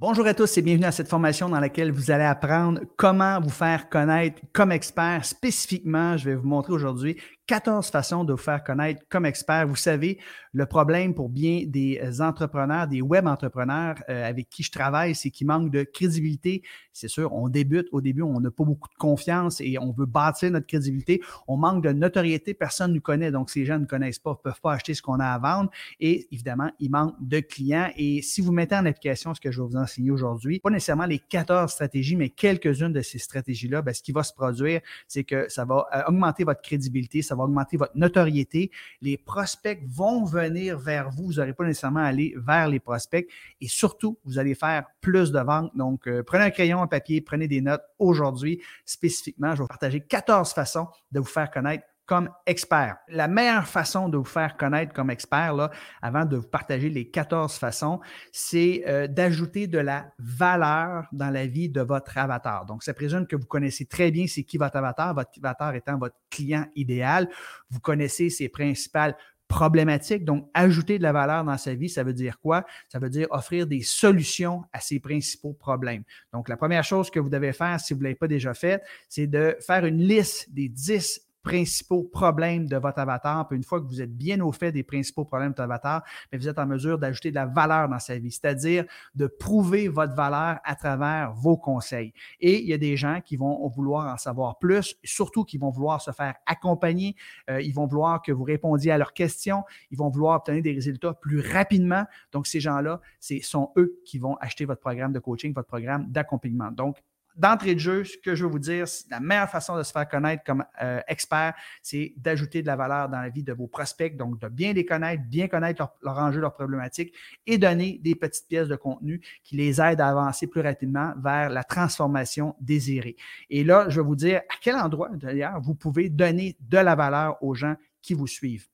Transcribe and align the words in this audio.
Bonjour 0.00 0.26
à 0.26 0.32
tous 0.32 0.56
et 0.56 0.62
bienvenue 0.62 0.86
à 0.86 0.92
cette 0.92 1.10
formation 1.10 1.50
dans 1.50 1.60
laquelle 1.60 1.92
vous 1.92 2.10
allez 2.10 2.24
apprendre 2.24 2.80
comment 2.96 3.38
vous 3.38 3.50
faire 3.50 3.90
connaître 3.90 4.40
comme 4.50 4.72
expert. 4.72 5.26
Spécifiquement, 5.26 6.16
je 6.16 6.30
vais 6.30 6.36
vous 6.36 6.48
montrer 6.48 6.72
aujourd'hui 6.72 7.20
14 7.50 7.90
façons 7.90 8.22
de 8.22 8.32
vous 8.32 8.38
faire 8.38 8.62
connaître 8.62 9.02
comme 9.08 9.26
expert. 9.26 9.66
Vous 9.66 9.74
savez, 9.74 10.20
le 10.52 10.66
problème 10.66 11.14
pour 11.14 11.28
bien 11.28 11.64
des 11.66 12.00
entrepreneurs, 12.20 12.86
des 12.86 13.02
web 13.02 13.26
entrepreneurs 13.26 13.96
euh, 14.08 14.28
avec 14.28 14.48
qui 14.48 14.62
je 14.62 14.70
travaille, 14.70 15.16
c'est 15.16 15.30
qu'ils 15.30 15.48
manquent 15.48 15.72
de 15.72 15.82
crédibilité. 15.82 16.62
C'est 16.92 17.08
sûr, 17.08 17.32
on 17.32 17.48
débute 17.48 17.88
au 17.90 18.00
début, 18.00 18.22
on 18.22 18.38
n'a 18.38 18.52
pas 18.52 18.62
beaucoup 18.62 18.88
de 18.88 18.94
confiance 18.94 19.60
et 19.60 19.78
on 19.80 19.90
veut 19.90 20.06
bâtir 20.06 20.52
notre 20.52 20.68
crédibilité. 20.68 21.22
On 21.48 21.56
manque 21.56 21.82
de 21.82 21.90
notoriété, 21.90 22.54
personne 22.54 22.90
ne 22.90 22.96
nous 22.96 23.00
connaît, 23.00 23.32
donc 23.32 23.50
ces 23.50 23.64
gens 23.64 23.80
ne 23.80 23.84
connaissent 23.84 24.20
pas, 24.20 24.30
ne 24.30 24.50
peuvent 24.50 24.60
pas 24.60 24.74
acheter 24.74 24.94
ce 24.94 25.02
qu'on 25.02 25.18
a 25.18 25.26
à 25.26 25.38
vendre 25.40 25.72
et 25.98 26.28
évidemment, 26.32 26.70
il 26.78 26.92
manque 26.92 27.16
de 27.20 27.40
clients. 27.40 27.90
Et 27.96 28.22
si 28.22 28.42
vous 28.42 28.52
mettez 28.52 28.76
en 28.76 28.86
application 28.86 29.34
ce 29.34 29.40
que 29.40 29.50
je 29.50 29.60
vais 29.60 29.66
vous 29.66 29.76
enseigner 29.76 30.12
aujourd'hui, 30.12 30.60
pas 30.60 30.70
nécessairement 30.70 31.06
les 31.06 31.18
14 31.18 31.72
stratégies, 31.72 32.14
mais 32.14 32.28
quelques-unes 32.28 32.92
de 32.92 33.02
ces 33.02 33.18
stratégies-là, 33.18 33.82
ben, 33.82 33.92
ce 33.92 34.02
qui 34.02 34.12
va 34.12 34.22
se 34.22 34.32
produire, 34.32 34.82
c'est 35.08 35.24
que 35.24 35.48
ça 35.48 35.64
va 35.64 35.86
euh, 35.92 36.02
augmenter 36.06 36.44
votre 36.44 36.62
crédibilité, 36.62 37.22
augmenter 37.42 37.76
votre 37.76 37.96
notoriété. 37.96 38.70
Les 39.00 39.16
prospects 39.16 39.80
vont 39.86 40.24
venir 40.24 40.78
vers 40.78 41.10
vous. 41.10 41.26
Vous 41.26 41.34
n'aurez 41.34 41.52
pas 41.52 41.64
nécessairement 41.64 42.00
à 42.00 42.04
aller 42.04 42.34
vers 42.36 42.68
les 42.68 42.80
prospects. 42.80 43.28
Et 43.60 43.68
surtout, 43.68 44.18
vous 44.24 44.38
allez 44.38 44.54
faire 44.54 44.86
plus 45.00 45.32
de 45.32 45.40
ventes. 45.40 45.76
Donc, 45.76 46.06
euh, 46.06 46.22
prenez 46.22 46.44
un 46.44 46.50
crayon, 46.50 46.82
un 46.82 46.86
papier, 46.86 47.20
prenez 47.20 47.48
des 47.48 47.60
notes. 47.60 47.82
Aujourd'hui, 47.98 48.60
spécifiquement, 48.84 49.50
je 49.52 49.56
vais 49.56 49.62
vous 49.62 49.68
partager 49.68 50.00
14 50.00 50.52
façons 50.52 50.88
de 51.12 51.20
vous 51.20 51.26
faire 51.26 51.50
connaître 51.50 51.84
comme 52.10 52.28
expert. 52.44 52.96
La 53.06 53.28
meilleure 53.28 53.68
façon 53.68 54.08
de 54.08 54.18
vous 54.18 54.24
faire 54.24 54.56
connaître 54.56 54.92
comme 54.92 55.10
expert, 55.10 55.54
là, 55.54 55.70
avant 56.02 56.24
de 56.24 56.38
vous 56.38 56.48
partager 56.48 56.90
les 56.90 57.08
14 57.08 57.54
façons, 57.54 58.00
c'est 58.32 58.82
euh, 58.88 59.06
d'ajouter 59.06 59.68
de 59.68 59.78
la 59.78 60.10
valeur 60.18 61.06
dans 61.12 61.30
la 61.30 61.46
vie 61.46 61.68
de 61.68 61.80
votre 61.80 62.18
avatar. 62.18 62.66
Donc, 62.66 62.82
ça 62.82 62.94
présume 62.94 63.28
que 63.28 63.36
vous 63.36 63.46
connaissez 63.46 63.86
très 63.86 64.10
bien 64.10 64.26
c'est 64.26 64.42
qui 64.42 64.58
votre 64.58 64.74
avatar, 64.74 65.14
votre 65.14 65.30
avatar 65.38 65.72
étant 65.76 65.98
votre 65.98 66.16
client 66.30 66.66
idéal. 66.74 67.28
Vous 67.70 67.78
connaissez 67.78 68.28
ses 68.28 68.48
principales 68.48 69.16
problématiques. 69.46 70.24
Donc, 70.24 70.50
ajouter 70.52 70.98
de 70.98 71.04
la 71.04 71.12
valeur 71.12 71.44
dans 71.44 71.58
sa 71.58 71.76
vie, 71.76 71.88
ça 71.88 72.02
veut 72.02 72.12
dire 72.12 72.40
quoi? 72.40 72.66
Ça 72.88 72.98
veut 72.98 73.10
dire 73.10 73.28
offrir 73.30 73.68
des 73.68 73.82
solutions 73.82 74.64
à 74.72 74.80
ses 74.80 74.98
principaux 74.98 75.52
problèmes. 75.52 76.02
Donc, 76.32 76.48
la 76.48 76.56
première 76.56 76.82
chose 76.82 77.08
que 77.08 77.20
vous 77.20 77.28
devez 77.28 77.52
faire, 77.52 77.78
si 77.78 77.94
vous 77.94 78.00
ne 78.00 78.04
l'avez 78.04 78.16
pas 78.16 78.26
déjà 78.26 78.52
fait, 78.52 78.82
c'est 79.08 79.28
de 79.28 79.56
faire 79.60 79.84
une 79.84 79.98
liste 79.98 80.52
des 80.52 80.68
10 80.68 81.29
principaux 81.42 82.04
problèmes 82.04 82.66
de 82.66 82.76
votre 82.76 82.98
avatar. 82.98 83.46
Une 83.50 83.64
fois 83.64 83.80
que 83.80 83.86
vous 83.86 84.02
êtes 84.02 84.16
bien 84.16 84.40
au 84.40 84.52
fait 84.52 84.72
des 84.72 84.82
principaux 84.82 85.24
problèmes 85.24 85.50
de 85.50 85.56
votre 85.56 85.62
avatar, 85.62 86.04
vous 86.32 86.48
êtes 86.48 86.58
en 86.58 86.66
mesure 86.66 86.98
d'ajouter 86.98 87.30
de 87.30 87.36
la 87.36 87.46
valeur 87.46 87.88
dans 87.88 87.98
sa 87.98 88.18
vie, 88.18 88.30
c'est-à-dire 88.30 88.84
de 89.14 89.26
prouver 89.26 89.88
votre 89.88 90.14
valeur 90.14 90.58
à 90.64 90.74
travers 90.74 91.32
vos 91.32 91.56
conseils. 91.56 92.12
Et 92.40 92.60
il 92.60 92.68
y 92.68 92.72
a 92.72 92.78
des 92.78 92.96
gens 92.96 93.20
qui 93.24 93.36
vont 93.36 93.66
vouloir 93.68 94.12
en 94.12 94.16
savoir 94.16 94.58
plus, 94.58 94.96
surtout 95.04 95.44
qui 95.44 95.58
vont 95.58 95.70
vouloir 95.70 96.00
se 96.00 96.10
faire 96.10 96.34
accompagner, 96.46 97.16
euh, 97.48 97.60
ils 97.60 97.74
vont 97.74 97.86
vouloir 97.86 98.22
que 98.22 98.32
vous 98.32 98.44
répondiez 98.44 98.92
à 98.92 98.98
leurs 98.98 99.12
questions, 99.12 99.64
ils 99.90 99.98
vont 99.98 100.08
vouloir 100.08 100.36
obtenir 100.36 100.62
des 100.62 100.72
résultats 100.72 101.14
plus 101.14 101.40
rapidement. 101.40 102.04
Donc, 102.32 102.46
ces 102.46 102.60
gens-là, 102.60 103.00
ce 103.20 103.38
sont 103.40 103.72
eux 103.76 104.00
qui 104.04 104.18
vont 104.18 104.36
acheter 104.36 104.64
votre 104.64 104.80
programme 104.80 105.12
de 105.12 105.18
coaching, 105.18 105.52
votre 105.54 105.68
programme 105.68 106.06
d'accompagnement. 106.10 106.70
Donc, 106.70 107.02
d'entrée 107.40 107.74
de 107.74 107.80
jeu, 107.80 108.04
ce 108.04 108.16
que 108.18 108.34
je 108.34 108.44
veux 108.44 108.50
vous 108.50 108.58
dire, 108.58 108.84
la 109.10 109.18
meilleure 109.18 109.48
façon 109.48 109.76
de 109.76 109.82
se 109.82 109.92
faire 109.92 110.08
connaître 110.08 110.44
comme 110.44 110.64
euh, 110.82 111.00
expert, 111.08 111.54
c'est 111.82 112.12
d'ajouter 112.16 112.60
de 112.60 112.66
la 112.66 112.76
valeur 112.76 113.08
dans 113.08 113.20
la 113.20 113.30
vie 113.30 113.42
de 113.42 113.52
vos 113.52 113.66
prospects, 113.66 114.16
donc 114.16 114.38
de 114.38 114.48
bien 114.48 114.72
les 114.74 114.84
connaître, 114.84 115.22
bien 115.24 115.48
connaître 115.48 115.80
leurs 115.80 115.96
leur 116.02 116.18
enjeux, 116.18 116.40
leurs 116.40 116.54
problématiques 116.54 117.14
et 117.46 117.56
donner 117.56 117.98
des 118.02 118.14
petites 118.14 118.46
pièces 118.46 118.68
de 118.68 118.76
contenu 118.76 119.20
qui 119.42 119.56
les 119.56 119.80
aident 119.80 120.02
à 120.02 120.08
avancer 120.08 120.46
plus 120.46 120.60
rapidement 120.60 121.14
vers 121.22 121.48
la 121.48 121.64
transformation 121.64 122.54
désirée. 122.60 123.16
Et 123.48 123.64
là, 123.64 123.86
je 123.88 124.00
vais 124.00 124.06
vous 124.06 124.16
dire 124.16 124.40
à 124.48 124.54
quel 124.60 124.76
endroit, 124.76 125.08
d'ailleurs, 125.14 125.60
vous 125.60 125.74
pouvez 125.74 126.10
donner 126.10 126.56
de 126.60 126.78
la 126.78 126.94
valeur 126.94 127.42
aux 127.42 127.54
gens 127.54 127.76
qui 128.02 128.14
vous 128.14 128.26
suivent. 128.26 128.66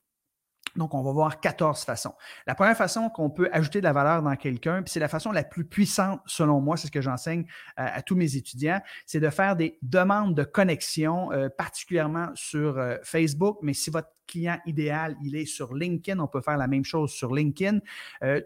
Donc, 0.76 0.94
on 0.94 1.02
va 1.02 1.12
voir 1.12 1.40
14 1.40 1.84
façons. 1.84 2.14
La 2.46 2.54
première 2.54 2.76
façon 2.76 3.08
qu'on 3.08 3.30
peut 3.30 3.48
ajouter 3.52 3.80
de 3.80 3.84
la 3.84 3.92
valeur 3.92 4.22
dans 4.22 4.36
quelqu'un, 4.36 4.82
puis 4.82 4.92
c'est 4.92 5.00
la 5.00 5.08
façon 5.08 5.32
la 5.32 5.44
plus 5.44 5.64
puissante 5.64 6.20
selon 6.26 6.60
moi, 6.60 6.76
c'est 6.76 6.88
ce 6.88 6.92
que 6.92 7.00
j'enseigne 7.00 7.44
euh, 7.78 7.86
à, 7.94 8.02
tous 8.02 8.16
mes 8.16 8.36
étudiants, 8.36 8.80
c'est 9.06 9.20
de 9.20 9.30
faire 9.30 9.56
des 9.56 9.78
demandes 9.82 10.34
de 10.34 10.44
connexion, 10.44 11.32
euh, 11.32 11.48
particulièrement 11.48 12.28
sur 12.34 12.78
euh, 12.78 12.96
Facebook, 13.02 13.58
mais 13.62 13.74
si 13.74 13.90
votre 13.90 14.08
client 14.26 14.58
idéal, 14.66 15.16
il 15.22 15.36
est 15.36 15.46
sur 15.46 15.72
LinkedIn, 15.72 16.18
on 16.18 16.26
peut 16.26 16.40
faire 16.40 16.56
la 16.56 16.66
même 16.66 16.84
chose 16.84 17.12
sur 17.12 17.32
LinkedIn. 17.32 17.78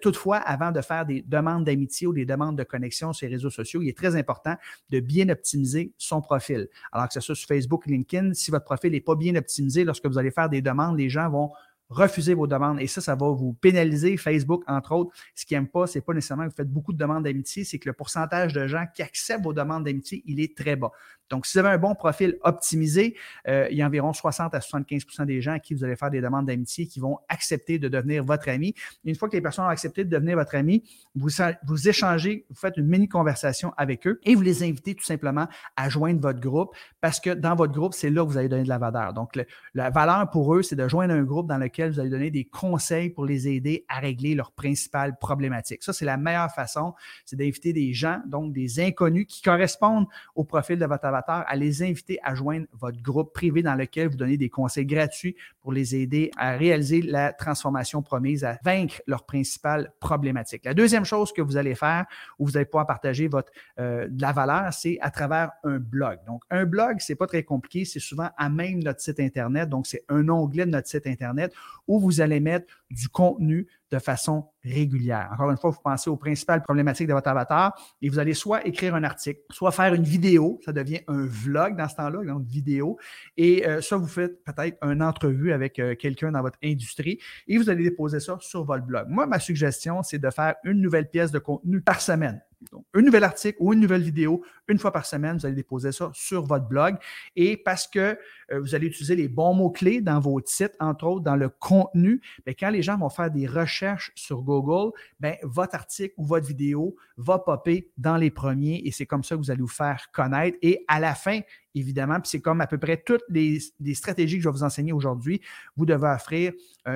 toutefois, 0.03 0.37
avant 0.37 0.73
de 0.73 0.83
faire 0.83 1.07
des 1.07 1.23
demandes 1.23 1.65
d'amitié 1.65 2.07
ou 2.07 2.13
des 2.13 2.27
demandes 2.27 2.59
de 2.59 2.65
connexion 2.65 3.15
sur 3.15 3.27
les 3.27 3.37
réseaux 3.37 3.49
sociaux, 3.49 3.81
il 3.81 3.89
est 3.89 3.97
très 3.97 4.15
important 4.15 4.57
de 4.91 5.01
bien 5.01 5.31
optimiser 5.31 5.95
son 5.97 6.21
profil. 6.21 6.69
Alors 6.93 7.09
que 7.09 7.15
ce 7.15 7.21
soit 7.21 7.35
sur 7.35 7.49
Facebook, 7.49 7.87
LinkedIn, 7.87 8.35
si 8.35 8.51
votre 8.51 8.67
profil 8.67 8.93
n'est 8.93 9.01
pas 9.01 9.15
bien 9.15 9.35
optimisé, 9.37 9.85
lorsque 9.85 10.05
vous 10.05 10.19
allez 10.19 10.31
faire 10.31 10.51
des 10.51 10.61
demandes, 10.61 10.99
les 10.99 11.09
gens 11.09 11.31
vont 11.31 11.51
refuser 11.91 12.35
vos 12.35 12.47
demandes. 12.47 12.81
Et 12.81 12.87
ça, 12.87 13.01
ça 13.01 13.15
va 13.15 13.29
vous 13.29 13.53
pénaliser. 13.53 14.17
Facebook, 14.17 14.63
entre 14.67 14.93
autres, 14.93 15.11
ce 15.35 15.45
qu'ils 15.45 15.57
n'aiment 15.57 15.69
pas, 15.69 15.87
c'est 15.87 16.01
pas 16.01 16.15
nécessairement 16.15 16.45
que 16.45 16.51
vous 16.51 16.57
faites 16.57 16.73
beaucoup 16.73 16.93
de 16.93 16.99
demandes 16.99 17.25
d'amitié, 17.25 17.65
c'est 17.65 17.79
que 17.79 17.89
le 17.89 17.93
pourcentage 17.93 18.53
de 18.53 18.67
gens 18.67 18.87
qui 18.95 19.03
acceptent 19.03 19.43
vos 19.43 19.53
demandes 19.53 19.85
d'amitié, 19.85 20.23
il 20.27 20.41
est 20.41 20.57
très 20.57 20.77
bas. 20.77 20.93
Donc, 21.29 21.47
si 21.47 21.59
vous 21.59 21.65
avez 21.65 21.75
un 21.75 21.79
bon 21.79 21.95
profil 21.95 22.39
optimisé, 22.43 23.17
euh, 23.47 23.69
il 23.71 23.77
y 23.77 23.83
a 23.83 23.87
environ 23.87 24.13
60 24.13 24.53
à 24.55 24.59
75% 24.59 25.27
des 25.27 25.41
gens 25.41 25.53
à 25.53 25.59
qui 25.61 25.75
vous 25.75 25.85
allez 25.85 25.95
faire 25.95 26.11
des 26.11 26.21
demandes 26.21 26.47
d'amitié 26.47 26.87
qui 26.87 26.99
vont 26.99 27.19
accepter 27.29 27.79
de 27.79 27.89
devenir 27.89 28.25
votre 28.25 28.49
ami. 28.49 28.75
Une 29.05 29.15
fois 29.15 29.29
que 29.29 29.37
les 29.37 29.41
personnes 29.41 29.65
ont 29.65 29.69
accepté 29.69 30.05
de 30.05 30.11
devenir 30.11 30.37
votre 30.37 30.57
ami, 30.57 30.83
vous, 31.15 31.31
vous 31.65 31.89
échangez, 31.89 32.47
vous 32.51 32.57
faites 32.57 32.77
une 32.77 32.87
mini 32.87 33.09
conversation 33.09 33.73
avec 33.77 34.07
eux 34.09 34.19
et 34.25 34.35
vous 34.35 34.43
les 34.43 34.65
invitez 34.65 34.97
tout 34.97 35.05
simplement 35.05 35.47
à 35.77 35.89
joindre 35.89 36.21
votre 36.21 36.41
groupe 36.41 36.75
parce 37.01 37.21
que 37.21 37.31
dans 37.31 37.55
votre 37.55 37.73
groupe, 37.73 37.95
c'est 37.95 38.11
là 38.11 38.25
que 38.25 38.29
vous 38.29 38.37
allez 38.37 38.49
donner 38.49 38.65
de 38.65 38.69
la 38.69 38.79
valeur. 38.79 39.13
Donc, 39.13 39.39
la 39.75 39.91
valeur 39.91 40.29
pour 40.31 40.55
eux, 40.57 40.63
c'est 40.63 40.77
de 40.77 40.89
joindre 40.89 41.15
un 41.15 41.23
groupe 41.23 41.47
dans 41.47 41.59
lequel 41.59 41.80
vous 41.89 42.01
allez 42.01 42.11
donner 42.11 42.31
des 42.31 42.45
conseils 42.45 43.11
pour 43.11 43.25
les 43.25 43.49
aider 43.49 43.85
à 43.89 44.01
régler 44.01 44.35
leurs 44.35 44.53
principales 44.53 45.19
problématiques. 45.19 45.83
Ça, 45.83 45.93
c'est 45.93 46.05
la 46.05 46.17
meilleure 46.17 46.53
façon, 46.53 46.95
c'est 47.25 47.37
d'inviter 47.37 47.73
des 47.73 47.93
gens, 47.93 48.21
donc 48.27 48.53
des 48.53 48.81
inconnus 48.81 49.27
qui 49.29 49.43
correspondent 49.43 50.07
au 50.35 50.45
profil 50.45 50.79
de 50.79 50.87
votre 50.87 51.05
avatar 51.05 51.45
à 51.47 51.57
les 51.57 51.83
inviter 51.83 52.19
à 52.23 52.35
joindre 52.35 52.67
votre 52.73 53.01
groupe 53.01 53.33
privé 53.33 53.63
dans 53.63 53.75
lequel 53.75 54.09
vous 54.09 54.17
donnez 54.17 54.37
des 54.37 54.49
conseils 54.49 54.87
gratuits 54.87 55.37
pour 55.61 55.73
les 55.73 55.95
aider 55.95 56.31
à 56.37 56.53
réaliser 56.57 57.03
la 57.03 57.33
transformation 57.33 58.03
promise, 58.03 58.45
à 58.45 58.59
vaincre 58.65 59.03
leurs 59.07 59.25
principales 59.25 59.93
problématiques. 60.01 60.65
La 60.65 60.75
deuxième 60.75 61.05
chose 61.05 61.33
que 61.33 61.43
vous 61.43 61.57
allez 61.57 61.75
faire, 61.75 62.07
où 62.39 62.47
vous 62.47 62.57
allez 62.57 62.67
pouvoir 62.67 62.87
partager 62.87 63.29
votre, 63.29 63.53
euh, 63.79 64.09
de 64.09 64.23
la 64.23 64.33
valeur, 64.33 64.73
c'est 64.73 64.99
à 65.01 65.11
travers 65.11 65.51
un 65.65 65.79
blog. 65.79 66.19
Donc, 66.27 66.43
un 66.51 66.65
blog, 66.65 66.97
c'est 67.01 67.15
pas 67.15 67.27
très 67.27 67.43
compliqué, 67.43 67.85
c'est 67.85 68.01
souvent 68.01 68.31
à 68.37 68.49
même 68.49 68.83
notre 68.83 69.01
site 69.01 69.21
Internet. 69.21 69.69
Donc, 69.69 69.87
c'est 69.87 70.05
un 70.09 70.29
onglet 70.29 70.67
de 70.67 70.71
notre 70.71 70.89
site 70.89 71.07
Internet 71.07 71.53
où 71.87 72.01
vous 72.01 72.21
allez 72.21 72.41
mettre 72.41 72.67
du 72.91 73.09
contenu 73.09 73.67
de 73.91 73.99
façon 73.99 74.47
régulière. 74.63 75.29
Encore 75.33 75.51
une 75.51 75.57
fois, 75.57 75.71
vous 75.71 75.81
pensez 75.83 76.11
aux 76.11 76.17
principales 76.17 76.63
problématiques 76.63 77.09
de 77.09 77.13
votre 77.13 77.29
avatar 77.29 77.77
et 78.01 78.09
vous 78.09 78.19
allez 78.19 78.35
soit 78.35 78.67
écrire 78.67 78.95
un 78.95 79.05
article, 79.05 79.41
soit 79.51 79.73
faire 79.73 79.95
une 79.95 80.05
vidéo, 80.05 80.61
ça 80.65 80.73
devient 80.73 81.01
un 81.09 81.27
vlog 81.27 81.77
dans 81.77 81.89
ce 81.89 81.97
temps-là, 81.97 82.25
donc 82.25 82.45
vidéo, 82.47 82.99
et 83.37 83.67
euh, 83.67 83.81
soit 83.81 83.99
vous 83.99 84.07
faites 84.07 84.43
peut-être 84.45 84.79
une 84.83 85.03
entrevue 85.03 85.53
avec 85.53 85.79
euh, 85.79 85.95
quelqu'un 85.95 86.33
dans 86.33 86.43
votre 86.43 86.59
industrie 86.63 87.19
et 87.49 87.59
vous 87.59 87.69
allez 87.71 87.85
déposer 87.85 88.21
ça 88.21 88.37
sur 88.41 88.65
votre 88.65 88.85
blog. 88.85 89.09
Moi, 89.09 89.27
ma 89.27 89.41
suggestion, 89.41 90.03
c'est 90.03 90.19
de 90.19 90.31
faire 90.31 90.55
une 90.65 90.81
nouvelle 90.81 91.09
pièce 91.09 91.31
de 91.33 91.39
contenu 91.39 91.81
par 91.81 92.01
semaine. 92.01 92.41
Donc, 92.73 92.85
un 92.93 93.01
nouvel 93.01 93.25
article 93.25 93.57
ou 93.61 93.73
une 93.73 93.81
nouvelle 93.81 94.03
vidéo, 94.03 94.43
une 94.69 94.79
fois 94.79 94.93
par 94.93 95.07
semaine, 95.07 95.39
vous 95.39 95.47
allez 95.47 95.55
déposer 95.55 95.93
ça 95.93 96.11
sur 96.13 96.45
votre 96.45 96.69
blog. 96.69 96.97
Et 97.35 97.57
parce 97.57 97.87
que 97.87 98.19
euh, 98.53 98.61
vous 98.61 98.75
allez 98.75 98.89
utiliser 98.89 99.17
les 99.17 99.29
bons 99.29 99.55
mots-clés 99.55 100.01
dans 100.01 100.21
votre 100.21 100.51
site, 100.51 100.73
entre 100.79 101.07
autres 101.07 101.25
dans 101.25 101.37
le 101.37 101.49
contenu, 101.49 102.21
bien, 102.45 102.55
quand 102.59 102.71
les 102.71 102.83
gens 102.83 102.99
vont 102.99 103.09
faire 103.09 103.31
des 103.31 103.47
recherches 103.47 104.13
sur 104.15 104.43
Google, 104.43 104.93
bien, 105.19 105.37
votre 105.43 105.75
article 105.75 106.15
ou 106.19 106.25
votre 106.25 106.47
vidéo 106.47 106.97
va 107.17 107.39
popper 107.39 107.91
dans 107.97 108.17
les 108.17 108.31
premiers 108.31 108.83
et 108.85 108.93
c'est 108.93 109.07
comme 109.07 109.25
ça 109.25 109.37
que 109.37 109.41
vous 109.41 109.51
allez 109.51 109.63
vous 109.63 109.69
faire 109.69 110.11
connaître. 110.13 110.59
Et 110.63 110.85
à 110.89 111.01
la 111.01 111.15
fin, 111.15 111.41
évidemment, 111.75 112.21
puis 112.21 112.29
c'est 112.31 112.41
comme 112.41 112.61
à 112.61 112.67
peu 112.67 112.79
près 112.79 112.97
toutes 112.97 113.25
les, 113.29 113.61
stratégies 113.95 114.37
que 114.37 114.43
je 114.43 114.49
vais 114.49 114.53
vous 114.53 114.65
enseigner 114.65 114.93
aujourd'hui, 114.93 115.41
vous 115.77 115.87
devez 115.87 116.09
offrir 116.09 116.53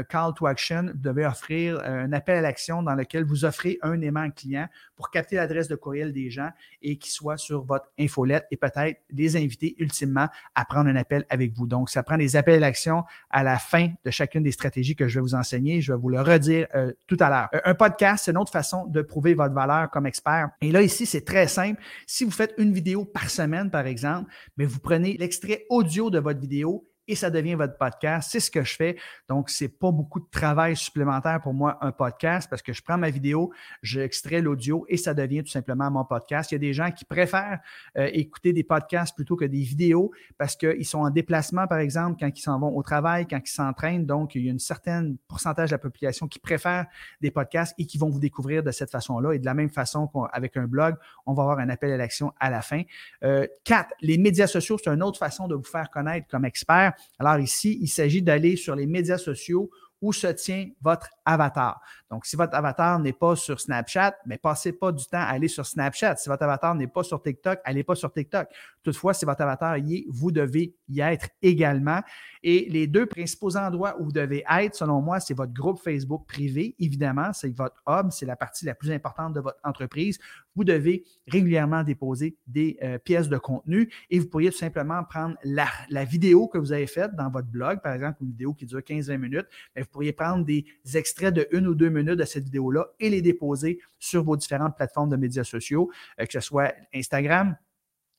call 0.08 0.32
to 0.34 0.46
action, 0.46 0.86
vous 0.86 1.00
devez 1.00 1.26
offrir 1.26 1.80
un 1.84 2.12
appel 2.12 2.38
à 2.38 2.40
l'action 2.40 2.82
dans 2.82 2.94
lequel 2.94 3.24
vous 3.24 3.44
offrez 3.44 3.78
un 3.82 4.00
aimant 4.00 4.30
client 4.30 4.68
pour 4.96 5.10
capter 5.10 5.36
l'adresse 5.36 5.68
de 5.68 5.76
courriel 5.76 6.12
des 6.12 6.30
gens 6.30 6.50
et 6.82 6.96
qu'il 6.96 7.12
soit 7.12 7.36
sur 7.36 7.64
votre 7.64 7.86
infolette 7.98 8.46
et 8.50 8.56
peut-être 8.56 9.00
les 9.10 9.36
inviter 9.36 9.74
ultimement 9.78 10.28
à 10.54 10.64
prendre 10.64 10.88
un 10.88 10.96
appel 10.96 11.24
avec 11.28 11.52
vous. 11.52 11.66
Donc, 11.66 11.90
ça 11.90 12.02
prend 12.02 12.16
des 12.16 12.36
appels 12.36 12.56
à 12.56 12.60
l'action 12.60 13.04
à 13.30 13.42
la 13.42 13.58
fin 13.58 13.88
de 14.04 14.10
chacune 14.10 14.42
des 14.42 14.52
stratégies 14.52 14.96
que 14.96 15.08
je 15.08 15.18
vais 15.18 15.22
vous 15.22 15.34
enseigner. 15.34 15.80
Je 15.80 15.92
vais 15.92 15.98
vous 15.98 16.08
le 16.08 16.20
redire 16.20 16.66
euh, 16.74 16.92
tout 17.06 17.16
à 17.20 17.30
l'heure. 17.30 17.48
Un 17.64 17.74
podcast, 17.74 18.24
c'est 18.24 18.30
une 18.30 18.38
autre 18.38 18.52
façon 18.52 18.86
de 18.86 19.02
prouver 19.02 19.34
votre 19.34 19.54
valeur 19.54 19.90
comme 19.90 20.06
expert. 20.06 20.50
Et 20.60 20.72
là, 20.72 20.82
ici, 20.82 21.06
c'est 21.06 21.24
très 21.24 21.48
simple. 21.48 21.80
Si 22.06 22.24
vous 22.24 22.30
faites 22.30 22.54
une 22.58 22.72
vidéo 22.72 23.04
par 23.04 23.30
semaine, 23.30 23.70
par 23.70 23.86
exemple, 23.86 24.30
mais 24.56 24.64
vous 24.64 24.80
prenez 24.80 25.16
l'extrait 25.16 25.66
audio 25.68 26.10
de 26.10 26.18
votre 26.18 26.40
vidéo 26.40 26.86
et 27.08 27.14
ça 27.14 27.30
devient 27.30 27.54
votre 27.54 27.76
podcast. 27.76 28.28
C'est 28.30 28.40
ce 28.40 28.50
que 28.50 28.62
je 28.62 28.74
fais. 28.74 28.96
Donc, 29.28 29.50
c'est 29.50 29.68
pas 29.68 29.90
beaucoup 29.90 30.20
de 30.20 30.28
travail 30.30 30.76
supplémentaire 30.76 31.40
pour 31.42 31.54
moi, 31.54 31.78
un 31.80 31.92
podcast, 31.92 32.48
parce 32.48 32.62
que 32.62 32.72
je 32.72 32.82
prends 32.82 32.98
ma 32.98 33.10
vidéo, 33.10 33.52
j'extrais 33.82 34.40
l'audio 34.40 34.84
et 34.88 34.96
ça 34.96 35.14
devient 35.14 35.42
tout 35.42 35.50
simplement 35.50 35.90
mon 35.90 36.04
podcast. 36.04 36.50
Il 36.50 36.54
y 36.54 36.56
a 36.56 36.60
des 36.60 36.72
gens 36.72 36.90
qui 36.90 37.04
préfèrent 37.04 37.60
euh, 37.98 38.08
écouter 38.12 38.52
des 38.52 38.64
podcasts 38.64 39.14
plutôt 39.14 39.36
que 39.36 39.44
des 39.44 39.60
vidéos 39.60 40.12
parce 40.38 40.56
qu'ils 40.56 40.86
sont 40.86 41.00
en 41.00 41.10
déplacement, 41.10 41.66
par 41.66 41.78
exemple, 41.78 42.16
quand 42.18 42.28
ils 42.28 42.42
s'en 42.42 42.58
vont 42.58 42.76
au 42.76 42.82
travail, 42.82 43.26
quand 43.26 43.40
ils 43.44 43.50
s'entraînent. 43.50 44.06
Donc, 44.06 44.34
il 44.34 44.44
y 44.44 44.48
a 44.48 44.50
une 44.50 44.58
certaine 44.58 45.16
pourcentage 45.28 45.70
de 45.70 45.74
la 45.74 45.78
population 45.78 46.28
qui 46.28 46.38
préfère 46.38 46.86
des 47.20 47.30
podcasts 47.30 47.74
et 47.78 47.86
qui 47.86 47.98
vont 47.98 48.08
vous 48.08 48.20
découvrir 48.20 48.62
de 48.62 48.70
cette 48.70 48.90
façon-là. 48.90 49.32
Et 49.32 49.38
de 49.38 49.44
la 49.44 49.54
même 49.54 49.70
façon 49.70 50.08
qu'avec 50.08 50.56
un 50.56 50.66
blog, 50.66 50.96
on 51.26 51.34
va 51.34 51.42
avoir 51.42 51.58
un 51.58 51.68
appel 51.68 51.92
à 51.92 51.96
l'action 51.96 52.32
à 52.40 52.50
la 52.50 52.62
fin. 52.62 52.82
Euh, 53.22 53.46
quatre, 53.64 53.90
les 54.00 54.18
médias 54.18 54.46
sociaux, 54.46 54.78
c'est 54.82 54.90
une 54.90 55.02
autre 55.02 55.18
façon 55.18 55.48
de 55.48 55.54
vous 55.54 55.64
faire 55.64 55.90
connaître 55.90 56.26
comme 56.28 56.44
expert. 56.44 56.93
Alors 57.18 57.38
ici, 57.38 57.78
il 57.80 57.88
s'agit 57.88 58.22
d'aller 58.22 58.56
sur 58.56 58.74
les 58.74 58.86
médias 58.86 59.18
sociaux 59.18 59.70
où 60.04 60.12
se 60.12 60.26
tient 60.26 60.68
votre 60.82 61.08
avatar. 61.24 61.80
Donc, 62.10 62.26
si 62.26 62.36
votre 62.36 62.54
avatar 62.54 62.98
n'est 62.98 63.14
pas 63.14 63.36
sur 63.36 63.58
Snapchat, 63.58 64.14
mais 64.26 64.36
passez 64.36 64.72
pas 64.72 64.92
du 64.92 65.04
temps 65.06 65.18
à 65.18 65.28
aller 65.28 65.48
sur 65.48 65.64
Snapchat. 65.64 66.16
Si 66.16 66.28
votre 66.28 66.42
avatar 66.42 66.74
n'est 66.74 66.86
pas 66.86 67.02
sur 67.02 67.22
TikTok, 67.22 67.58
allez 67.64 67.84
pas 67.84 67.94
sur 67.94 68.12
TikTok. 68.12 68.48
Toutefois, 68.82 69.14
si 69.14 69.24
votre 69.24 69.40
avatar 69.40 69.78
y 69.78 69.96
est, 69.96 70.04
vous 70.10 70.30
devez 70.30 70.74
y 70.88 71.00
être 71.00 71.28
également. 71.40 72.00
Et 72.42 72.68
les 72.68 72.86
deux 72.86 73.06
principaux 73.06 73.56
endroits 73.56 73.96
où 73.98 74.04
vous 74.04 74.12
devez 74.12 74.44
être, 74.50 74.74
selon 74.74 75.00
moi, 75.00 75.20
c'est 75.20 75.32
votre 75.34 75.54
groupe 75.54 75.80
Facebook 75.82 76.26
privé. 76.26 76.74
Évidemment, 76.78 77.32
c'est 77.32 77.56
votre 77.56 77.82
hub, 77.88 78.10
c'est 78.10 78.26
la 78.26 78.36
partie 78.36 78.66
la 78.66 78.74
plus 78.74 78.90
importante 78.90 79.32
de 79.32 79.40
votre 79.40 79.58
entreprise. 79.64 80.18
Vous 80.56 80.64
devez 80.64 81.04
régulièrement 81.26 81.82
déposer 81.82 82.36
des 82.46 82.76
euh, 82.82 82.98
pièces 82.98 83.28
de 83.28 83.38
contenu 83.38 83.90
et 84.10 84.18
vous 84.18 84.26
pourriez 84.26 84.50
tout 84.50 84.58
simplement 84.58 85.02
prendre 85.04 85.36
la, 85.44 85.66
la, 85.90 86.04
vidéo 86.04 86.48
que 86.48 86.58
vous 86.58 86.72
avez 86.72 86.86
faite 86.86 87.14
dans 87.16 87.30
votre 87.30 87.48
blog, 87.48 87.80
par 87.82 87.92
exemple, 87.92 88.18
une 88.22 88.28
vidéo 88.28 88.54
qui 88.54 88.66
dure 88.66 88.80
15-20 88.80 89.18
minutes, 89.18 89.46
mais 89.74 89.82
vous 89.82 89.88
pourriez 89.88 90.12
prendre 90.12 90.44
des 90.44 90.64
extraits 90.94 91.34
de 91.34 91.48
une 91.50 91.66
ou 91.66 91.74
deux 91.74 91.88
minutes 91.88 92.18
de 92.18 92.24
cette 92.24 92.44
vidéo-là 92.44 92.86
et 93.00 93.10
les 93.10 93.22
déposer 93.22 93.80
sur 93.98 94.22
vos 94.22 94.36
différentes 94.36 94.76
plateformes 94.76 95.08
de 95.08 95.16
médias 95.16 95.44
sociaux, 95.44 95.90
euh, 96.20 96.26
que 96.26 96.32
ce 96.32 96.40
soit 96.40 96.74
Instagram, 96.94 97.56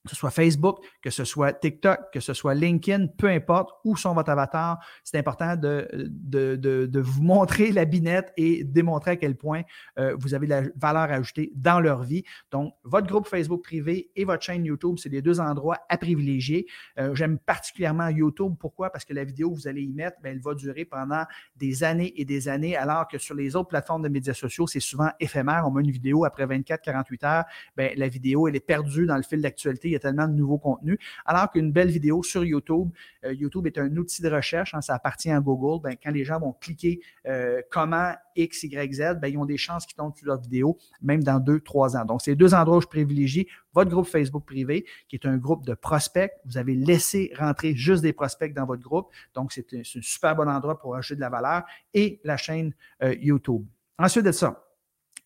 que 0.06 0.12
ce 0.12 0.16
soit 0.16 0.32
Facebook, 0.32 0.78
que 1.02 1.10
ce 1.10 1.26
soit 1.26 1.54
TikTok, 1.54 2.00
que 2.14 2.20
ce 2.20 2.34
soit 2.34 2.54
LinkedIn, 2.54 3.08
peu 3.18 3.28
importe 3.28 3.72
où 3.84 3.98
sont 3.98 4.14
votre 4.14 4.30
avatar, 4.30 4.80
c'est 5.04 5.18
important 5.18 5.56
de, 5.56 5.88
de, 5.94 6.56
de, 6.56 7.00
vous 7.00 7.22
montrer 7.36 7.72
la 7.72 7.86
binette 7.86 8.32
et 8.38 8.64
démontrer 8.64 9.12
à 9.12 9.16
quel 9.16 9.36
point 9.36 9.64
euh, 10.00 10.16
vous 10.18 10.34
avez 10.34 10.48
de 10.48 10.52
la 10.52 10.64
valeur 10.76 11.12
ajoutée 11.12 11.52
dans 11.56 11.80
leur 11.80 12.04
vie. 12.04 12.24
Donc, 12.52 12.74
votre 12.84 13.08
groupe 13.08 13.28
Facebook 13.28 13.64
privé 13.64 14.12
et 14.16 14.26
votre 14.26 14.44
chaîne 14.44 14.66
YouTube, 14.66 14.98
c'est 14.98 15.10
les 15.10 15.22
deux 15.22 15.40
endroits 15.40 15.80
à 15.90 15.98
privilégier. 15.98 16.68
Euh, 17.00 17.14
j'aime 17.16 17.40
particulièrement 17.40 18.10
YouTube. 18.10 18.54
Pourquoi? 18.60 18.92
Parce 18.92 19.06
que 19.06 19.14
la 19.14 19.24
vidéo 19.24 19.52
que 19.52 19.56
vous 19.56 19.68
allez 19.68 19.82
y 19.82 19.94
mettre, 19.94 20.22
bien, 20.22 20.32
elle 20.32 20.42
va 20.42 20.54
durer 20.54 20.86
pendant 20.86 21.24
des 21.56 21.84
années 21.84 22.14
et 22.16 22.26
des 22.26 22.48
années, 22.48 22.76
alors 22.76 23.08
que 23.08 23.18
sur 23.18 23.36
les 23.36 23.56
autres 23.56 23.70
plateformes 23.70 24.04
de 24.04 24.10
médias 24.10 24.34
sociaux, 24.34 24.68
c'est 24.68 24.80
souvent 24.80 25.10
éphémère. 25.20 25.64
On 25.66 25.72
met 25.72 25.84
une 25.84 25.92
vidéo 25.92 26.26
après 26.26 26.46
24-48 26.46 27.26
heures, 27.26 27.44
bien, 27.76 27.90
la 27.96 28.08
vidéo, 28.08 28.48
elle 28.48 28.56
est 28.56 28.60
perdue 28.66 29.06
dans 29.06 29.18
le 29.18 29.24
fil 29.24 29.42
d'actualité 29.42 29.95
y 29.96 29.98
a 29.98 30.00
tellement 30.00 30.28
de 30.28 30.34
nouveaux 30.34 30.58
contenus. 30.58 30.98
Alors 31.26 31.52
qu'une 31.52 31.72
belle 31.72 31.90
vidéo 31.90 32.24
sur 32.24 32.44
YouTube, 32.44 32.90
euh, 33.26 33.34
YouTube 33.34 33.68
est 33.68 33.78
un 33.78 33.96
outil 33.98 34.22
de 34.22 34.30
recherche, 34.30 34.74
hein, 34.74 34.82
ça 34.82 34.96
appartient 34.96 35.32
à 35.32 35.40
Google. 35.40 35.82
Ben, 35.84 35.96
quand 36.02 36.12
les 36.12 36.24
gens 36.24 36.40
vont 36.40 36.54
cliquer 36.54 37.02
euh, 37.28 37.62
comment 37.72 38.14
X, 38.36 38.64
Y, 38.64 38.94
Z, 38.94 39.20
ben, 39.22 39.28
ils 39.28 39.38
ont 39.38 39.46
des 39.46 39.58
chances 39.58 39.86
qu'ils 39.86 39.96
tombent 39.96 40.16
sur 40.16 40.28
leur 40.28 40.40
vidéo, 40.40 40.78
même 41.02 41.24
dans 41.24 41.40
deux, 41.40 41.60
trois 41.60 41.96
ans. 41.98 42.06
Donc, 42.06 42.22
c'est 42.22 42.36
deux 42.36 42.54
endroits 42.54 42.78
où 42.78 42.82
je 42.82 42.88
privilégie 42.88 43.48
votre 43.74 43.92
groupe 43.92 44.08
Facebook 44.08 44.46
privé, 44.46 44.86
qui 45.08 45.16
est 45.16 45.26
un 45.26 45.38
groupe 45.38 45.66
de 45.66 45.74
prospects. 45.74 46.32
Vous 46.46 46.58
avez 46.58 46.76
laissé 46.76 47.32
rentrer 47.38 47.76
juste 47.76 48.02
des 48.02 48.14
prospects 48.14 48.54
dans 48.54 48.66
votre 48.66 48.82
groupe. 48.82 49.08
Donc, 49.34 49.52
c'est 49.52 49.74
un, 49.74 49.82
super 49.84 50.36
bon 50.36 50.50
endroit 50.50 50.80
pour 50.80 50.96
acheter 50.96 51.16
de 51.16 51.22
la 51.22 51.30
valeur 51.30 51.64
et 51.94 52.20
la 52.24 52.38
chaîne 52.38 52.74
euh, 53.04 53.16
YouTube. 53.20 53.66
Ensuite 53.98 54.26
de 54.26 54.32
ça, 54.32 54.65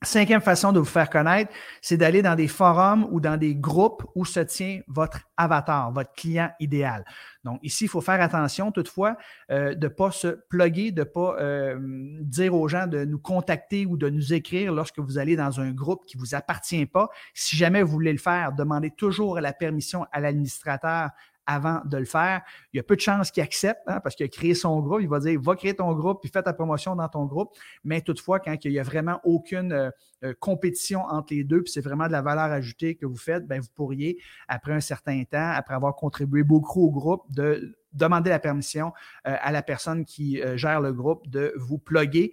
Cinquième 0.01 0.40
façon 0.40 0.72
de 0.72 0.80
vous 0.80 0.86
faire 0.86 1.10
connaître, 1.10 1.51
c'est 1.81 1.98
d'aller 1.98 2.22
dans 2.22 2.36
des 2.36 2.48
forums 2.48 3.06
ou 3.12 3.19
dans 3.19 3.36
des 3.36 3.54
groupes 3.54 4.01
où 4.16 4.24
se 4.24 4.40
tient 4.40 4.80
votre 4.88 5.28
avatar, 5.36 5.92
votre 5.92 6.13
client 6.13 6.51
idéal. 6.62 7.04
Donc 7.44 7.60
ici, 7.63 7.84
il 7.84 7.88
faut 7.90 8.00
faire 8.00 8.22
attention 8.22 8.72
toutefois 8.72 9.18
euh, 9.51 9.75
de 9.75 9.88
ne 9.88 9.94
pas 9.94 10.12
se 10.12 10.28
plugger, 10.50 10.92
de 10.92 11.01
ne 11.01 11.06
pas 11.06 11.36
euh, 11.42 11.78
dire 12.22 12.56
aux 12.56 12.69
gens 12.69 12.88
de 12.88 13.04
nous 13.04 13.19
contacter 13.19 13.86
ou 13.86 13.98
de 13.98 14.10
nous 14.10 14.34
écrire 14.34 14.72
lorsque 14.72 15.00
vous 15.00 15.18
allez 15.18 15.36
dans 15.36 15.60
un 15.60 15.72
groupe 15.72 16.06
qui 16.06 16.16
ne 16.16 16.22
vous 16.22 16.34
appartient 16.34 16.86
pas. 16.86 17.10
Si 17.34 17.57
jamais 17.57 17.84
vous 17.84 17.92
voulez 17.92 18.13
le 18.13 18.19
faire, 18.19 18.54
demandez 18.54 18.92
toujours 18.92 19.42
la 19.42 19.52
permission 19.52 20.06
à 20.13 20.22
l'administrateur 20.22 21.10
avant 21.50 21.81
de 21.84 21.98
le 21.98 22.06
faire. 22.06 22.42
Il 22.74 22.78
y 22.78 22.80
a 22.80 22.84
peu 22.84 22.96
de 22.96 23.01
chances 23.01 23.31
qu'il 23.31 23.42
accepte 23.42 23.81
hein, 23.88 24.00
parce 24.01 24.16
qu'il 24.16 24.24
a 24.24 24.30
créé 24.30 24.54
son 24.54 24.80
groupe. 24.81 25.01
Il 25.01 25.10
va 25.10 25.19
dire 25.19 25.42
va 25.42 25.56
créer 25.56 25.74
ton 25.74 25.92
groupe 25.94 26.22
puis 26.22 26.30
fais 26.31 26.44
ta 26.44 26.54
promotion 26.54 26.96
dans 26.96 27.10
ton 27.10 27.25
groupe. 27.25 27.50
Mais 27.84 28.01
toutefois, 28.01 28.40
quand 28.40 28.56
il 28.63 28.72
n'y 28.72 28.80
a 28.80 28.84
vraiment 28.84 29.19
aucune 29.24 29.74
euh, 29.74 29.90
euh, 30.24 30.34
compétition 30.40 31.01
entre 31.01 31.34
les 31.34 31.44
deux, 31.44 31.63
puis 31.63 31.72
c'est 31.72 31.81
vraiment 31.81 32.06
de 32.06 32.12
la 32.12 32.22
valeur 32.22 32.51
ajoutée 32.51 32.94
que 32.94 33.07
vous 33.07 33.18
faites, 33.18 33.48
bien, 33.48 33.60
vous 33.60 33.74
pourriez, 33.74 34.19
après 34.48 34.74
un 34.74 34.80
certain 34.80 35.24
temps, 35.24 35.51
après 35.56 35.74
avoir 35.74 35.96
contribué 35.96 36.44
beaucoup 36.44 36.86
au 36.86 36.92
groupe, 36.92 37.24
de 37.31 37.75
demander 37.94 38.30
la 38.30 38.38
permission 38.38 38.94
euh, 39.28 39.36
à 39.42 39.52
la 39.52 39.63
personne 39.63 40.06
qui 40.06 40.40
gère 40.56 40.81
le 40.81 40.94
groupe 40.94 41.28
de 41.28 41.52
vous 41.57 41.80
plugger. 41.80 42.31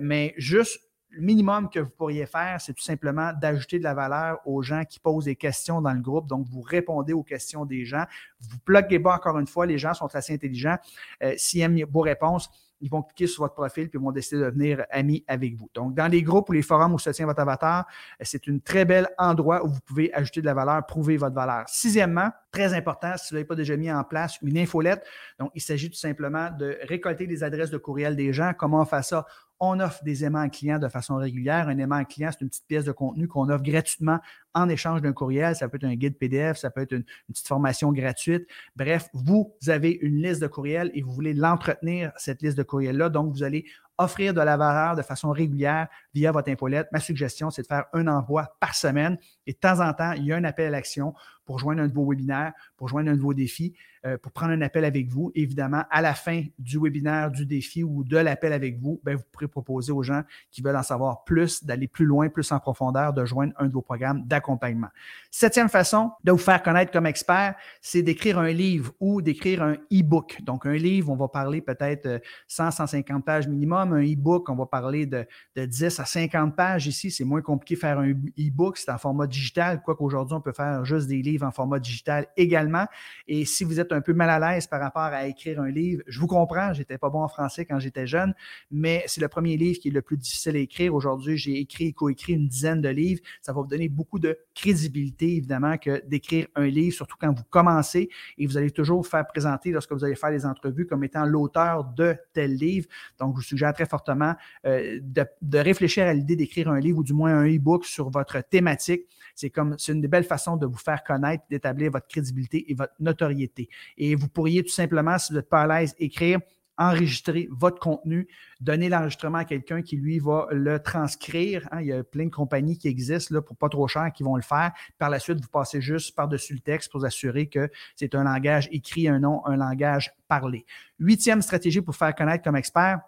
mais 0.00 0.34
juste 0.36 0.85
le 1.16 1.22
minimum 1.22 1.70
que 1.70 1.80
vous 1.80 1.90
pourriez 1.90 2.26
faire, 2.26 2.60
c'est 2.60 2.74
tout 2.74 2.82
simplement 2.82 3.32
d'ajouter 3.32 3.78
de 3.78 3.84
la 3.84 3.94
valeur 3.94 4.38
aux 4.44 4.62
gens 4.62 4.84
qui 4.84 5.00
posent 5.00 5.24
des 5.24 5.36
questions 5.36 5.80
dans 5.80 5.92
le 5.92 6.00
groupe. 6.00 6.26
Donc, 6.28 6.46
vous 6.48 6.60
répondez 6.60 7.14
aux 7.14 7.22
questions 7.22 7.64
des 7.64 7.86
gens. 7.86 8.04
Vous 8.40 8.58
bloquez 8.66 9.00
pas 9.00 9.14
encore 9.14 9.38
une 9.38 9.46
fois. 9.46 9.64
Les 9.64 9.78
gens 9.78 9.94
sont 9.94 10.14
assez 10.14 10.34
intelligents. 10.34 10.76
Euh, 11.22 11.32
S'ils 11.38 11.62
aiment 11.62 11.82
vos 11.90 12.02
réponses, 12.02 12.50
ils 12.80 12.90
vont 12.90 13.02
cliquer 13.02 13.26
sur 13.26 13.42
votre 13.42 13.54
profil 13.54 13.88
puis 13.88 13.98
vont 13.98 14.12
décider 14.12 14.40
de 14.40 14.46
devenir 14.46 14.84
amis 14.90 15.24
avec 15.26 15.56
vous. 15.56 15.70
Donc, 15.72 15.94
dans 15.94 16.08
les 16.08 16.22
groupes 16.22 16.50
ou 16.50 16.52
les 16.52 16.60
forums 16.60 16.92
où 16.92 16.98
se 16.98 17.08
tient 17.08 17.24
votre 17.24 17.40
avatar, 17.40 17.86
euh, 18.20 18.24
c'est 18.26 18.46
un 18.48 18.58
très 18.58 18.84
bel 18.84 19.08
endroit 19.16 19.64
où 19.64 19.68
vous 19.68 19.80
pouvez 19.86 20.12
ajouter 20.12 20.42
de 20.42 20.46
la 20.46 20.54
valeur, 20.54 20.84
prouver 20.84 21.16
votre 21.16 21.34
valeur. 21.34 21.64
Sixièmement, 21.68 22.30
très 22.50 22.74
important, 22.74 23.16
si 23.16 23.30
vous 23.30 23.36
n'avez 23.36 23.46
pas 23.46 23.54
déjà 23.54 23.76
mis 23.76 23.90
en 23.90 24.04
place 24.04 24.38
une 24.42 24.58
infolette, 24.58 25.02
donc 25.38 25.50
il 25.54 25.62
s'agit 25.62 25.88
tout 25.88 25.96
simplement 25.96 26.50
de 26.50 26.78
récolter 26.82 27.26
les 27.26 27.42
adresses 27.42 27.70
de 27.70 27.78
courriel 27.78 28.16
des 28.16 28.34
gens. 28.34 28.52
Comment 28.56 28.82
on 28.82 28.84
fait 28.84 29.02
ça? 29.02 29.24
On 29.58 29.80
offre 29.80 30.04
des 30.04 30.24
aimants 30.24 30.48
clients 30.48 30.78
de 30.78 30.88
façon 30.88 31.16
régulière. 31.16 31.68
Un 31.68 31.78
aimant 31.78 32.04
client, 32.04 32.30
c'est 32.32 32.42
une 32.42 32.48
petite 32.48 32.66
pièce 32.66 32.84
de 32.84 32.92
contenu 32.92 33.26
qu'on 33.26 33.48
offre 33.48 33.62
gratuitement 33.62 34.18
en 34.54 34.68
échange 34.68 35.00
d'un 35.00 35.12
courriel. 35.12 35.56
Ça 35.56 35.68
peut 35.68 35.76
être 35.76 35.84
un 35.84 35.94
guide 35.94 36.18
PDF, 36.18 36.58
ça 36.58 36.70
peut 36.70 36.82
être 36.82 36.92
une, 36.92 37.04
petite 37.28 37.46
formation 37.46 37.92
gratuite. 37.92 38.46
Bref, 38.76 39.08
vous 39.14 39.54
avez 39.68 39.92
une 40.02 40.22
liste 40.22 40.42
de 40.42 40.46
courriels 40.46 40.90
et 40.94 41.02
vous 41.02 41.12
voulez 41.12 41.32
l'entretenir, 41.32 42.12
cette 42.16 42.42
liste 42.42 42.58
de 42.58 42.62
courriels-là. 42.62 43.08
Donc, 43.08 43.32
vous 43.32 43.42
allez 43.42 43.64
offrir 43.98 44.34
de 44.34 44.40
la 44.40 44.56
valeur 44.56 44.94
de 44.94 45.02
façon 45.02 45.30
régulière 45.30 45.88
via 46.14 46.32
votre 46.32 46.50
infolette. 46.50 46.88
Ma 46.92 47.00
suggestion, 47.00 47.50
c'est 47.50 47.62
de 47.62 47.66
faire 47.66 47.86
un 47.92 48.06
envoi 48.08 48.56
par 48.60 48.74
semaine 48.74 49.18
et 49.46 49.52
de 49.52 49.58
temps 49.58 49.80
en 49.80 49.92
temps, 49.92 50.12
il 50.12 50.24
y 50.24 50.32
a 50.32 50.36
un 50.36 50.44
appel 50.44 50.66
à 50.66 50.70
l'action 50.70 51.14
pour 51.46 51.58
joindre 51.58 51.80
un 51.80 51.88
de 51.88 51.94
vos 51.94 52.04
webinaires, 52.04 52.52
pour 52.76 52.88
joindre 52.88 53.10
un 53.10 53.14
de 53.16 53.20
vos 53.20 53.32
défis, 53.32 53.74
euh, 54.04 54.18
pour 54.18 54.32
prendre 54.32 54.52
un 54.52 54.60
appel 54.60 54.84
avec 54.84 55.08
vous. 55.08 55.32
Évidemment, 55.34 55.84
à 55.90 56.02
la 56.02 56.12
fin 56.14 56.44
du 56.58 56.78
webinaire, 56.78 57.30
du 57.30 57.46
défi 57.46 57.82
ou 57.82 58.04
de 58.04 58.18
l'appel 58.18 58.52
avec 58.52 58.78
vous, 58.78 59.00
ben, 59.04 59.16
vous 59.16 59.22
pourrez 59.32 59.48
proposer 59.48 59.92
aux 59.92 60.02
gens 60.02 60.22
qui 60.50 60.60
veulent 60.60 60.76
en 60.76 60.82
savoir 60.82 61.24
plus, 61.24 61.64
d'aller 61.64 61.88
plus 61.88 62.04
loin, 62.04 62.28
plus 62.28 62.50
en 62.52 62.58
profondeur, 62.58 63.12
de 63.12 63.24
joindre 63.24 63.52
un 63.58 63.66
de 63.66 63.72
vos 63.72 63.80
programmes 63.80 64.24
d'accompagnement. 64.26 64.88
Septième 65.30 65.68
façon 65.68 66.10
de 66.24 66.32
vous 66.32 66.38
faire 66.38 66.62
connaître 66.62 66.92
comme 66.92 67.06
expert, 67.06 67.54
c'est 67.80 68.02
d'écrire 68.02 68.38
un 68.38 68.50
livre 68.50 68.92
ou 69.00 69.22
d'écrire 69.22 69.62
un 69.62 69.74
e-book. 69.92 70.42
Donc, 70.42 70.66
un 70.66 70.74
livre, 70.74 71.10
on 71.10 71.16
va 71.16 71.28
parler 71.28 71.60
peut-être 71.60 72.20
100, 72.48 72.66
euh, 72.66 72.70
150 72.70 73.24
pages 73.24 73.48
minimum. 73.48 73.92
Un 73.92 74.02
e-book, 74.02 74.48
on 74.48 74.56
va 74.56 74.66
parler 74.66 75.06
de, 75.06 75.24
de 75.54 75.64
10 75.64 76.00
à 76.00 76.04
50 76.04 76.56
pages 76.56 76.86
ici. 76.86 77.10
C'est 77.10 77.24
moins 77.24 77.42
compliqué 77.42 77.76
de 77.76 77.80
faire 77.80 77.98
un 78.00 78.10
e-book, 78.10 78.78
c'est 78.78 78.90
en 78.90 78.98
format 78.98 79.26
digital, 79.36 79.82
quoique 79.82 80.02
aujourd'hui, 80.02 80.34
on 80.34 80.40
peut 80.40 80.52
faire 80.52 80.84
juste 80.84 81.08
des 81.08 81.22
livres 81.22 81.46
en 81.46 81.50
format 81.50 81.78
digital 81.78 82.26
également. 82.36 82.86
Et 83.28 83.44
si 83.44 83.64
vous 83.64 83.80
êtes 83.80 83.92
un 83.92 84.00
peu 84.00 84.12
mal 84.12 84.30
à 84.30 84.38
l'aise 84.38 84.66
par 84.66 84.80
rapport 84.80 85.02
à 85.02 85.26
écrire 85.26 85.60
un 85.60 85.70
livre, 85.70 86.02
je 86.06 86.18
vous 86.18 86.26
comprends, 86.26 86.72
j'étais 86.72 86.98
pas 86.98 87.10
bon 87.10 87.22
en 87.22 87.28
français 87.28 87.64
quand 87.64 87.78
j'étais 87.78 88.06
jeune, 88.06 88.34
mais 88.70 89.04
c'est 89.06 89.20
le 89.20 89.28
premier 89.28 89.56
livre 89.56 89.78
qui 89.78 89.88
est 89.88 89.92
le 89.92 90.02
plus 90.02 90.16
difficile 90.16 90.56
à 90.56 90.58
écrire. 90.58 90.94
Aujourd'hui, 90.94 91.36
j'ai 91.36 91.58
écrit 91.58 91.86
et 91.86 91.92
coécrit 91.92 92.34
une 92.34 92.48
dizaine 92.48 92.80
de 92.80 92.88
livres. 92.88 93.20
Ça 93.42 93.52
va 93.52 93.60
vous 93.60 93.66
donner 93.66 93.88
beaucoup 93.88 94.18
de 94.18 94.38
crédibilité, 94.54 95.36
évidemment, 95.36 95.76
que 95.78 96.04
d'écrire 96.06 96.46
un 96.54 96.66
livre, 96.66 96.94
surtout 96.94 97.16
quand 97.20 97.32
vous 97.32 97.44
commencez 97.50 98.08
et 98.38 98.46
vous 98.46 98.56
allez 98.56 98.70
toujours 98.70 99.06
faire 99.06 99.26
présenter 99.26 99.70
lorsque 99.70 99.92
vous 99.92 100.04
allez 100.04 100.16
faire 100.16 100.30
des 100.30 100.46
entrevues 100.46 100.86
comme 100.86 101.04
étant 101.04 101.24
l'auteur 101.24 101.84
de 101.84 102.16
tel 102.32 102.54
livre. 102.54 102.88
Donc, 103.18 103.34
je 103.34 103.36
vous 103.36 103.42
suggère 103.42 103.72
très 103.72 103.86
fortement 103.86 104.34
euh, 104.64 104.98
de, 105.02 105.24
de 105.42 105.58
réfléchir 105.58 106.06
à 106.06 106.14
l'idée 106.14 106.36
d'écrire 106.36 106.68
un 106.68 106.80
livre 106.80 106.98
ou 106.98 107.04
du 107.04 107.12
moins 107.12 107.36
un 107.36 107.46
e-book 107.46 107.84
sur 107.84 108.10
votre 108.10 108.40
thématique. 108.40 109.06
C'est 109.36 109.50
comme, 109.50 109.76
c'est 109.78 109.92
une 109.92 110.00
des 110.00 110.08
belles 110.08 110.24
façons 110.24 110.56
de 110.56 110.66
vous 110.66 110.78
faire 110.78 111.04
connaître 111.04 111.44
d'établir 111.48 111.92
votre 111.92 112.08
crédibilité 112.08 112.70
et 112.70 112.74
votre 112.74 112.94
notoriété. 112.98 113.68
Et 113.96 114.16
vous 114.16 114.28
pourriez 114.28 114.64
tout 114.64 114.72
simplement, 114.72 115.18
si 115.18 115.32
vous 115.32 115.38
n'êtes 115.38 115.48
pas 115.48 115.62
à 115.62 115.66
l'aise, 115.80 115.94
écrire 115.98 116.40
enregistrer 116.78 117.48
votre 117.50 117.78
contenu, 117.78 118.28
donner 118.60 118.88
l'enregistrement 118.88 119.38
à 119.38 119.44
quelqu'un 119.44 119.82
qui, 119.82 119.96
lui, 119.96 120.18
va 120.18 120.46
le 120.50 120.78
transcrire. 120.78 121.66
Hein. 121.72 121.80
Il 121.80 121.86
y 121.86 121.92
a 121.92 122.04
plein 122.04 122.26
de 122.26 122.30
compagnies 122.30 122.76
qui 122.76 122.88
existent 122.88 123.34
là, 123.34 123.42
pour 123.42 123.56
pas 123.56 123.68
trop 123.68 123.88
cher 123.88 124.10
qui 124.14 124.22
vont 124.22 124.36
le 124.36 124.42
faire. 124.42 124.72
Par 124.98 125.10
la 125.10 125.18
suite, 125.18 125.40
vous 125.40 125.48
passez 125.48 125.80
juste 125.80 126.14
par-dessus 126.14 126.54
le 126.54 126.60
texte 126.60 126.90
pour 126.90 127.00
vous 127.00 127.06
assurer 127.06 127.46
que 127.46 127.70
c'est 127.94 128.14
un 128.14 128.24
langage 128.24 128.68
écrit, 128.72 129.08
un 129.08 129.20
nom, 129.20 129.44
un 129.46 129.56
langage 129.56 130.14
parlé. 130.28 130.66
Huitième 130.98 131.42
stratégie 131.42 131.80
pour 131.80 131.96
faire 131.96 132.14
connaître 132.14 132.44
comme 132.44 132.56
expert, 132.56 133.00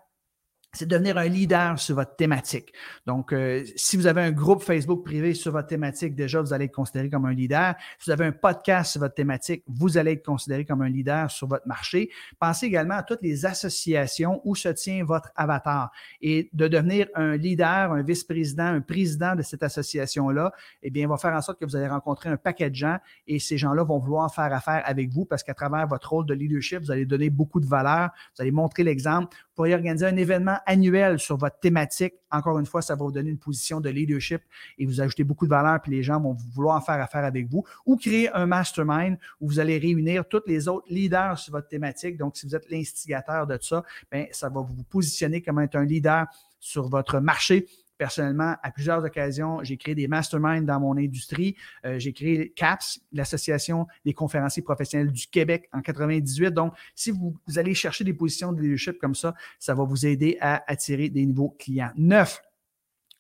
c'est 0.73 0.87
devenir 0.87 1.17
un 1.17 1.29
leader 1.29 1.79
sur 1.79 1.95
votre 1.95 2.15
thématique. 2.17 2.73
Donc, 3.07 3.33
euh, 3.33 3.65
si 3.75 3.97
vous 3.97 4.07
avez 4.07 4.21
un 4.21 4.33
groupe 4.33 4.63
Facebook 4.63 5.03
privé 5.03 5.33
sur 5.33 5.53
votre 5.53 5.67
thématique, 5.67 6.15
déjà, 6.15 6.43
vous 6.43 6.53
allez 6.53 6.67
être 6.67 6.75
considéré 6.75 7.09
comme 7.09 7.25
un 7.25 7.33
leader. 7.33 7.75
Si 7.99 8.07
vous 8.07 8.13
avez 8.13 8.27
un 8.27 8.33
podcast 8.33 8.93
sur 8.93 9.01
votre 9.01 9.15
thématique, 9.15 9.65
vous 9.67 9.97
allez 9.97 10.13
être 10.13 10.25
considéré 10.25 10.67
comme 10.67 10.83
un 10.83 10.89
leader 10.89 11.31
sur 11.31 11.49
votre 11.49 11.67
marché. 11.67 12.11
Pensez 12.39 12.67
également 12.67 12.97
à 12.97 13.03
toutes 13.03 13.23
les 13.23 13.47
associations 13.47 14.43
où 14.45 14.55
se 14.55 14.69
tient 14.69 15.05
votre 15.05 15.31
avatar 15.37 15.91
et 16.21 16.51
de 16.53 16.69
devenir 16.69 17.09
un 17.15 17.37
leader, 17.37 17.93
un 17.93 18.03
vice-président, 18.03 18.67
un 18.67 18.83
président 18.83 19.35
de 19.35 19.43
cette 19.43 19.63
association-là, 19.63 20.53
eh 20.83 20.91
bien, 20.91 21.09
va 21.09 21.17
faire 21.17 21.33
en 21.33 21.41
sorte 21.41 21.59
que 21.59 21.65
vous 21.65 21.77
allez 21.77 21.89
rencontrer 21.89 22.29
un 22.29 22.37
paquet 22.37 22.69
de 22.69 22.75
gens 22.75 22.99
et 23.27 23.39
ces 23.39 23.57
gens-là 23.57 23.85
vont 23.85 23.99
vouloir 23.99 24.33
faire 24.35 24.53
affaire 24.53 24.83
avec 24.85 25.11
vous 25.11 25.25
parce 25.25 25.43
qu'à 25.43 25.55
travers 25.55 25.87
votre 25.87 26.11
rôle 26.11 26.27
de 26.27 26.35
leadership, 26.35 26.81
vous 26.81 26.91
allez 26.91 27.07
donner 27.07 27.31
beaucoup 27.31 27.61
de 27.61 27.67
valeur, 27.67 28.11
vous 28.37 28.43
allez 28.43 28.51
montrer 28.51 28.85
l'exemple, 28.85 29.35
pourriez 29.59 29.75
organiser 29.75 30.07
un 30.07 30.17
événement 30.17 30.58
annuel 30.67 31.19
sur 31.19 31.37
votre 31.37 31.59
thématique. 31.59 32.15
Encore 32.31 32.59
une 32.59 32.67
fois, 32.67 32.83
ça 32.83 32.95
va 32.95 33.05
vous 33.05 33.13
donner 33.13 33.31
une 33.31 33.39
position 33.39 33.81
de 33.81 33.89
leadership 33.89 34.43
et 34.79 34.87
vous 34.87 35.01
ajouter 35.01 35.25
beaucoup 35.25 35.47
de 35.47 35.51
valeur, 35.51 35.81
puis 35.81 35.93
les 35.93 36.03
gens 36.03 36.21
vont 36.21 36.37
vouloir 36.55 36.85
faire 36.85 37.01
affaire 37.01 37.25
avec 37.25 37.49
vous. 37.49 37.65
Ou 37.87 37.97
créer 37.97 38.31
un 38.33 38.47
mastermind 38.47 39.19
où 39.41 39.49
vous 39.49 39.61
allez 39.61 39.79
réunir 39.79 40.27
tous 40.29 40.43
les 40.47 40.69
autres 40.69 40.87
leaders 40.91 41.39
sur 41.39 41.53
votre 41.53 41.69
thématique. 41.69 42.17
Donc, 42.17 42.37
si 42.37 42.47
vous 42.47 42.55
êtes 42.55 42.69
l'instigateur 42.71 43.47
de 43.47 43.59
ça, 43.61 43.83
bien, 44.11 44.27
ça 44.33 44.49
va 44.49 44.61
vous 44.61 44.85
positionner 44.85 45.43
comme 45.43 45.59
être 45.61 45.77
un 45.77 45.85
leader 45.85 46.27
sur 46.61 46.89
votre 46.89 47.21
marché 47.21 47.67
Personnellement, 47.99 48.55
à 48.63 48.71
plusieurs 48.71 49.05
occasions, 49.05 49.59
j'ai 49.63 49.77
créé 49.77 49.95
des 49.95 50.07
masterminds 50.07 50.65
dans 50.65 50.79
mon 50.79 50.97
industrie. 50.97 51.57
Euh, 51.85 51.99
j'ai 51.99 52.13
créé 52.13 52.51
CAPS, 52.51 53.01
l'Association 53.13 53.87
des 54.05 54.15
conférenciers 54.15 54.63
professionnels 54.63 55.11
du 55.11 55.27
Québec 55.27 55.69
en 55.73 55.83
98. 55.83 56.53
Donc, 56.53 56.75
si 56.95 57.11
vous, 57.11 57.37
allez 57.57 57.75
chercher 57.75 58.05
des 58.05 58.15
positions 58.15 58.53
de 58.53 58.63
leadership 58.63 58.99
comme 58.99 59.17
ça, 59.17 59.35
ça 59.59 59.75
va 59.75 59.85
vous 59.85 60.07
aider 60.07 60.39
à 60.41 60.63
attirer 60.71 61.09
des 61.09 61.27
nouveaux 61.27 61.57
clients. 61.59 61.91
Neuf, 61.97 62.41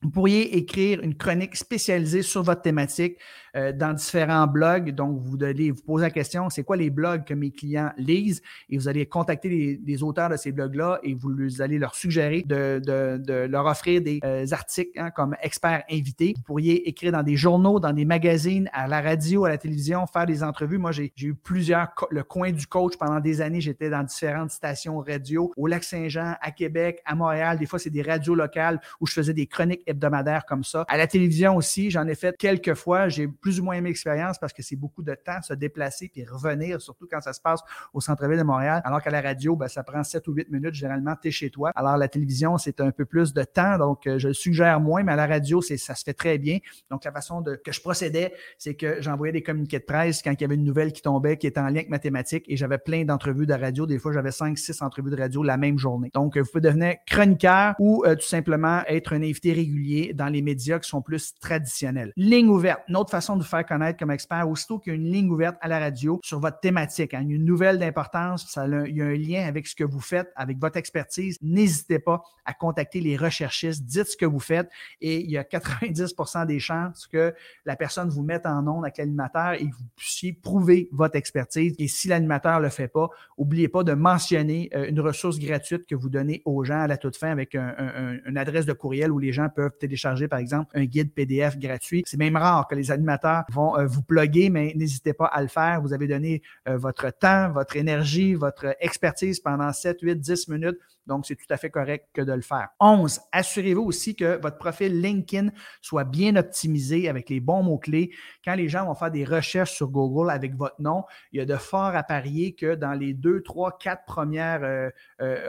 vous 0.01 0.11
pourriez 0.11 0.57
écrire 0.57 1.01
une 1.03 1.17
chronique 1.17 1.57
spécialisée 1.57 2.23
sur 2.23 2.45
votre 2.45 2.63
thématique 2.63 3.19
euh, 3.59 3.73
dans 3.73 3.93
différents 3.93 4.47
blogs. 4.47 4.95
Donc, 4.95 5.19
vous 5.21 5.43
allez 5.43 5.73
vous 5.73 5.83
poser 5.83 6.05
la 6.05 6.11
question, 6.11 6.49
c'est 6.49 6.63
quoi 6.63 6.77
les 6.77 6.91
blogs 6.91 7.25
que 7.25 7.35
mes 7.35 7.51
clients 7.51 7.91
lisent? 7.97 8.41
Et 8.71 8.79
vous 8.79 8.89
allez 8.89 9.05
contacter 9.07 9.79
les, 9.85 10.03
auteurs 10.03 10.29
de 10.29 10.37
ces 10.37 10.53
blogs-là 10.53 11.01
et 11.03 11.15
vous 11.15 11.61
allez 11.61 11.79
leur 11.79 11.95
suggérer 11.95 12.45
de, 12.47 13.47
leur 13.47 13.67
offrir 13.67 14.01
des 14.01 14.21
euh, 14.25 14.47
articles 14.53 14.99
hein, 15.01 15.11
comme 15.11 15.35
experts 15.43 15.83
invités. 15.91 16.35
Vous 16.37 16.43
pourriez 16.43 16.89
écrire 16.89 17.11
dans 17.11 17.25
des 17.25 17.37
journaux, 17.37 17.81
dans 17.81 17.93
des 17.93 18.05
magazines, 18.05 18.71
à 18.73 18.87
la 18.87 19.01
radio, 19.01 19.45
à 19.45 19.49
la 19.49 19.59
télévision, 19.59 20.07
faire 20.07 20.27
des 20.27 20.45
entrevues. 20.45 20.79
Moi, 20.79 20.93
j'ai 20.93 21.13
eu 21.21 21.35
plusieurs, 21.35 21.89
le 22.11 22.23
coin 22.23 22.53
du 22.53 22.67
coach 22.67 22.97
pendant 22.97 23.19
des 23.19 23.41
années. 23.41 23.61
J'étais 23.61 23.91
dans 23.91 24.05
différentes 24.05 24.51
stations 24.51 24.99
radio 24.99 25.53
au 25.57 25.67
Lac-Saint-Jean, 25.67 26.35
à 26.41 26.51
Québec, 26.53 27.03
à 27.05 27.17
Montréal. 27.17 27.59
Des 27.59 27.67
fois, 27.67 27.81
c'est 27.81 27.91
des 27.91 28.03
radios 28.03 28.37
locales 28.37 28.81
où 29.01 29.07
je 29.07 29.15
faisais 29.15 29.35
des 29.35 29.47
chroniques 29.47 29.83
hebdomadaires 29.87 30.45
comme 30.47 30.63
ça. 30.63 30.85
À 30.89 30.97
la 30.97 31.09
télévision 31.09 31.57
aussi, 31.57 31.91
j'en 31.91 32.07
ai 32.07 32.15
fait 32.15 32.37
quelques 32.37 32.75
fois. 32.75 33.09
J'ai 33.09 33.27
plus 33.49 33.61
ou 33.61 33.65
moins 33.65 33.77
aimé 33.77 33.95
parce 34.41 34.53
que 34.53 34.63
c'est 34.63 34.77
beaucoup 34.77 35.03
de 35.03 35.15
temps 35.15 35.41
se 35.41 35.55
déplacer 35.55 36.11
puis 36.13 36.23
revenir, 36.23 36.83
surtout 36.83 37.09
quand 37.11 37.23
ça 37.23 37.33
se 37.33 37.41
passe 37.41 37.61
au 37.95 38.01
centre-ville 38.03 38.37
de 38.37 38.43
Montréal. 38.43 38.83
Alors 38.85 39.01
qu'à 39.01 39.11
la 39.11 39.23
radio, 39.23 39.57
ben, 39.57 39.69
ça 39.69 39.83
prend 39.83 40.05
7 40.05 40.29
ou 40.29 40.33
8 40.33 40.51
minutes. 40.51 40.75
Généralement, 40.75 41.15
tu 41.21 41.29
es 41.29 41.31
chez 41.31 41.49
toi. 41.49 41.73
Alors, 41.75 41.97
la 41.97 42.09
télévision, 42.09 42.59
c'est 42.59 42.83
un 42.83 42.91
peu 42.91 43.07
plus 43.07 43.33
de 43.33 43.43
temps. 43.45 43.79
Donc, 43.79 44.07
euh, 44.07 44.19
je 44.19 44.29
le 44.29 44.35
suggère 44.35 44.81
moins, 44.81 45.03
mais 45.03 45.13
à 45.13 45.17
la 45.17 45.27
radio, 45.27 45.63
c'est, 45.63 45.79
ça 45.79 45.95
se 45.95 46.05
fait 46.05 46.13
très 46.13 46.37
bien. 46.37 46.59
Donc, 46.91 47.05
la 47.05 47.13
façon 47.13 47.41
de, 47.41 47.55
que 47.55 47.73
je 47.73 47.81
procédais, 47.81 48.35
c'est 48.59 48.75
que 48.75 49.01
j'envoyais 49.01 49.33
des 49.33 49.43
communiqués 49.43 49.79
de 49.79 49.85
presse 49.85 50.21
quand 50.23 50.33
il 50.33 50.41
y 50.43 50.45
avait 50.45 50.57
une 50.57 50.65
nouvelle 50.65 50.93
qui 50.93 51.01
tombait, 51.01 51.39
qui 51.39 51.47
était 51.47 51.61
en 51.61 51.69
lien 51.69 51.77
avec 51.77 51.89
mathématiques 51.89 52.45
et 52.49 52.57
j'avais 52.57 52.79
plein 52.79 53.05
d'entrevues 53.05 53.47
de 53.47 53.55
radio. 53.55 53.87
Des 53.87 53.99
fois, 53.99 54.13
j'avais 54.13 54.33
5, 54.33 54.59
6 54.59 54.83
entrevues 54.83 55.11
de 55.11 55.17
radio 55.17 55.43
la 55.43 55.57
même 55.57 55.79
journée. 55.79 56.11
Donc, 56.13 56.37
vous 56.37 56.45
pouvez 56.45 56.61
devenir 56.61 56.97
chroniqueur 57.07 57.75
ou 57.79 58.05
euh, 58.05 58.15
tout 58.15 58.27
simplement 58.27 58.83
être 58.89 59.15
un 59.15 59.23
invité 59.23 59.55
régulier 59.55 60.13
dans 60.15 60.29
les 60.29 60.43
médias 60.43 60.79
qui 60.79 60.89
sont 60.89 61.03
plus 61.03 61.35
traditionnels. 61.41 62.13
Ligne 62.17 62.49
ouverte. 62.49 62.83
Une 62.89 62.97
autre 62.97 63.11
façon 63.11 63.28
de 63.37 63.43
faire 63.43 63.65
connaître 63.67 63.99
comme 63.99 64.11
expert, 64.11 64.49
aussitôt 64.49 64.79
qu'il 64.79 64.93
y 64.93 64.97
a 64.97 64.99
une 64.99 65.11
ligne 65.11 65.31
ouverte 65.31 65.57
à 65.61 65.69
la 65.69 65.79
radio 65.79 66.21
sur 66.23 66.41
votre 66.41 66.61
thématique, 66.61 67.15
hein, 67.15 67.25
une 67.29 67.45
nouvelle 67.45 67.79
d'importance, 67.79 68.57
il 68.57 68.97
y 68.97 69.03
a 69.03 69.07
un 69.07 69.15
lien 69.15 69.47
avec 69.47 69.67
ce 69.67 69.75
que 69.75 69.85
vous 69.85 70.01
faites, 70.01 70.31
avec 70.37 70.59
votre 70.59 70.77
expertise, 70.77 71.39
n'hésitez 71.43 71.99
pas 71.99 72.23
à 72.45 72.55
contacter 72.55 73.01
les 73.01 73.17
recherchistes, 73.17 73.85
dites 73.85 74.07
ce 74.07 74.17
que 74.17 74.27
vous 74.27 74.41
faites 74.41 74.71
et 75.01 75.21
il 75.21 75.31
y 75.31 75.37
a 75.37 75.43
90% 75.43 76.47
des 76.47 76.59
chances 76.59 77.07
que 77.07 77.35
la 77.65 77.77
personne 77.77 78.09
vous 78.09 78.23
mette 78.23 78.47
en 78.47 78.67
onde 78.67 78.85
avec 78.85 78.99
l'animateur 78.99 79.53
et 79.53 79.69
que 79.69 79.75
vous 79.75 79.85
puissiez 79.97 80.33
prouver 80.33 80.89
votre 80.93 81.17
expertise. 81.17 81.75
Et 81.79 81.89
si 81.89 82.09
l'animateur 82.09 82.59
ne 82.59 82.65
le 82.65 82.71
fait 82.71 82.89
pas, 82.89 83.09
n'oubliez 83.39 83.69
pas 83.69 83.85
de 83.85 83.93
mentionner 83.93 84.71
euh, 84.75 84.89
une 84.89 85.01
ressource 85.01 85.39
gratuite 85.39 85.87
que 85.87 85.95
vous 85.95 86.09
donnez 86.09 86.43
aux 86.45 86.65
gens 86.65 86.81
à 86.81 86.87
la 86.87 86.97
toute 86.97 87.17
fin 87.17 87.31
avec 87.31 87.55
une 87.55 88.37
adresse 88.37 88.67
de 88.67 88.73
courriel 88.73 89.11
où 89.11 89.19
les 89.19 89.33
gens 89.33 89.49
peuvent 89.49 89.77
télécharger, 89.79 90.29
par 90.29 90.39
exemple, 90.39 90.71
un 90.75 90.85
guide 90.85 91.13
PDF 91.13 91.59
gratuit. 91.59 92.03
C'est 92.07 92.17
même 92.17 92.37
rare 92.37 92.67
que 92.67 92.75
les 92.75 92.91
animateurs 92.91 93.18
vont 93.51 93.77
euh, 93.77 93.87
vous 93.87 94.03
plugger, 94.03 94.51
mais 94.51 94.73
n'hésitez 94.77 95.13
pas 95.13 95.27
à 95.27 95.43
le 95.43 95.49
faire. 95.49 95.81
Vous 95.83 95.93
avez 95.93 96.07
donné 96.07 96.43
euh, 96.69 96.77
votre 96.77 97.11
temps, 97.11 97.51
votre 97.53 97.77
énergie, 97.77 98.35
votre 98.35 98.77
expertise 98.81 99.41
pendant 99.41 99.73
7, 99.73 99.99
8, 100.01 100.17
10 100.17 100.49
minutes. 100.49 100.79
Donc, 101.07 101.25
c'est 101.27 101.37
tout 101.37 101.47
à 101.49 101.57
fait 101.57 101.71
correct 101.71 102.09
que 102.13 102.21
de 102.21 102.33
le 102.33 102.43
faire. 102.43 102.69
11. 102.81 103.21
Assurez-vous 103.33 103.83
aussi 103.83 104.15
que 104.15 104.39
votre 104.41 104.59
profil 104.59 105.01
LinkedIn 105.01 105.49
soit 105.81 106.05
bien 106.05 106.37
optimisé 106.37 107.09
avec 107.09 107.31
les 107.31 107.41
bons 107.41 107.63
mots-clés. 107.63 108.11
Quand 108.45 108.55
les 108.55 108.69
gens 108.69 108.85
vont 108.85 108.95
faire 108.95 109.11
des 109.11 109.25
recherches 109.25 109.73
sur 109.73 109.89
Google 109.89 110.31
avec 110.31 110.55
votre 110.55 110.81
nom, 110.81 111.05
il 111.33 111.39
y 111.39 111.41
a 111.41 111.47
de 111.47 111.57
forts 111.57 111.97
à 111.97 112.03
parier 112.03 112.53
que 112.55 112.75
dans 112.75 112.93
les 112.93 113.15
deux, 113.15 113.43
trois, 113.43 113.79
quatre 113.79 114.05
premières 114.05 114.63
euh, 114.63 114.91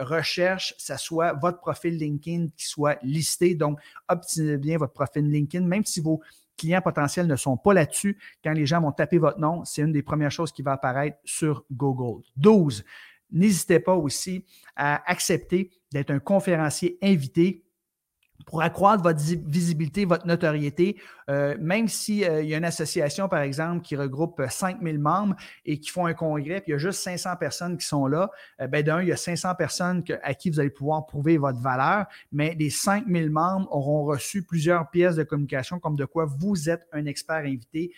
recherches, 0.00 0.74
ça 0.78 0.96
soit 0.96 1.34
votre 1.34 1.60
profil 1.60 1.98
LinkedIn 1.98 2.48
qui 2.56 2.66
soit 2.66 2.98
listé. 3.02 3.54
Donc, 3.54 3.78
optimisez 4.08 4.56
bien 4.56 4.78
votre 4.78 4.94
profil 4.94 5.30
LinkedIn, 5.30 5.66
même 5.66 5.84
si 5.84 6.00
vos 6.00 6.22
clients 6.60 6.82
potentiels 6.82 7.26
ne 7.26 7.36
sont 7.36 7.56
pas 7.56 7.72
là-dessus, 7.72 8.18
quand 8.44 8.52
les 8.52 8.66
gens 8.66 8.80
vont 8.80 8.92
taper 8.92 9.18
votre 9.18 9.40
nom, 9.40 9.64
c'est 9.64 9.82
une 9.82 9.92
des 9.92 10.02
premières 10.02 10.30
choses 10.30 10.52
qui 10.52 10.62
va 10.62 10.72
apparaître 10.72 11.16
sur 11.24 11.64
Google. 11.72 12.22
12. 12.36 12.84
N'hésitez 13.32 13.80
pas 13.80 13.94
aussi 13.94 14.44
à 14.76 15.02
accepter 15.10 15.70
d'être 15.92 16.10
un 16.10 16.18
conférencier 16.18 16.98
invité 17.02 17.64
pour 18.50 18.62
accroître 18.62 19.00
votre 19.04 19.20
visibilité, 19.20 20.04
votre 20.04 20.26
notoriété, 20.26 20.96
euh, 21.28 21.56
même 21.60 21.86
s'il 21.86 22.24
euh, 22.24 22.42
y 22.42 22.52
a 22.52 22.58
une 22.58 22.64
association, 22.64 23.28
par 23.28 23.42
exemple, 23.42 23.82
qui 23.82 23.94
regroupe 23.94 24.42
5000 24.48 24.98
membres 24.98 25.36
et 25.64 25.78
qui 25.78 25.90
font 25.90 26.06
un 26.06 26.14
congrès, 26.14 26.60
puis 26.60 26.70
il 26.70 26.72
y 26.72 26.74
a 26.74 26.78
juste 26.78 27.00
500 27.00 27.36
personnes 27.36 27.78
qui 27.78 27.86
sont 27.86 28.08
là, 28.08 28.28
euh, 28.60 28.66
ben 28.66 28.82
d'un, 28.82 29.02
il 29.02 29.08
y 29.08 29.12
a 29.12 29.16
500 29.16 29.54
personnes 29.54 30.02
à 30.24 30.34
qui 30.34 30.50
vous 30.50 30.58
allez 30.58 30.70
pouvoir 30.70 31.06
prouver 31.06 31.38
votre 31.38 31.60
valeur, 31.60 32.06
mais 32.32 32.56
les 32.58 32.70
5000 32.70 33.30
membres 33.30 33.68
auront 33.70 34.02
reçu 34.02 34.42
plusieurs 34.42 34.90
pièces 34.90 35.14
de 35.14 35.22
communication 35.22 35.78
comme 35.78 35.94
de 35.94 36.04
quoi 36.04 36.24
vous 36.24 36.68
êtes 36.68 36.88
un 36.92 37.06
expert 37.06 37.44
invité 37.44 37.92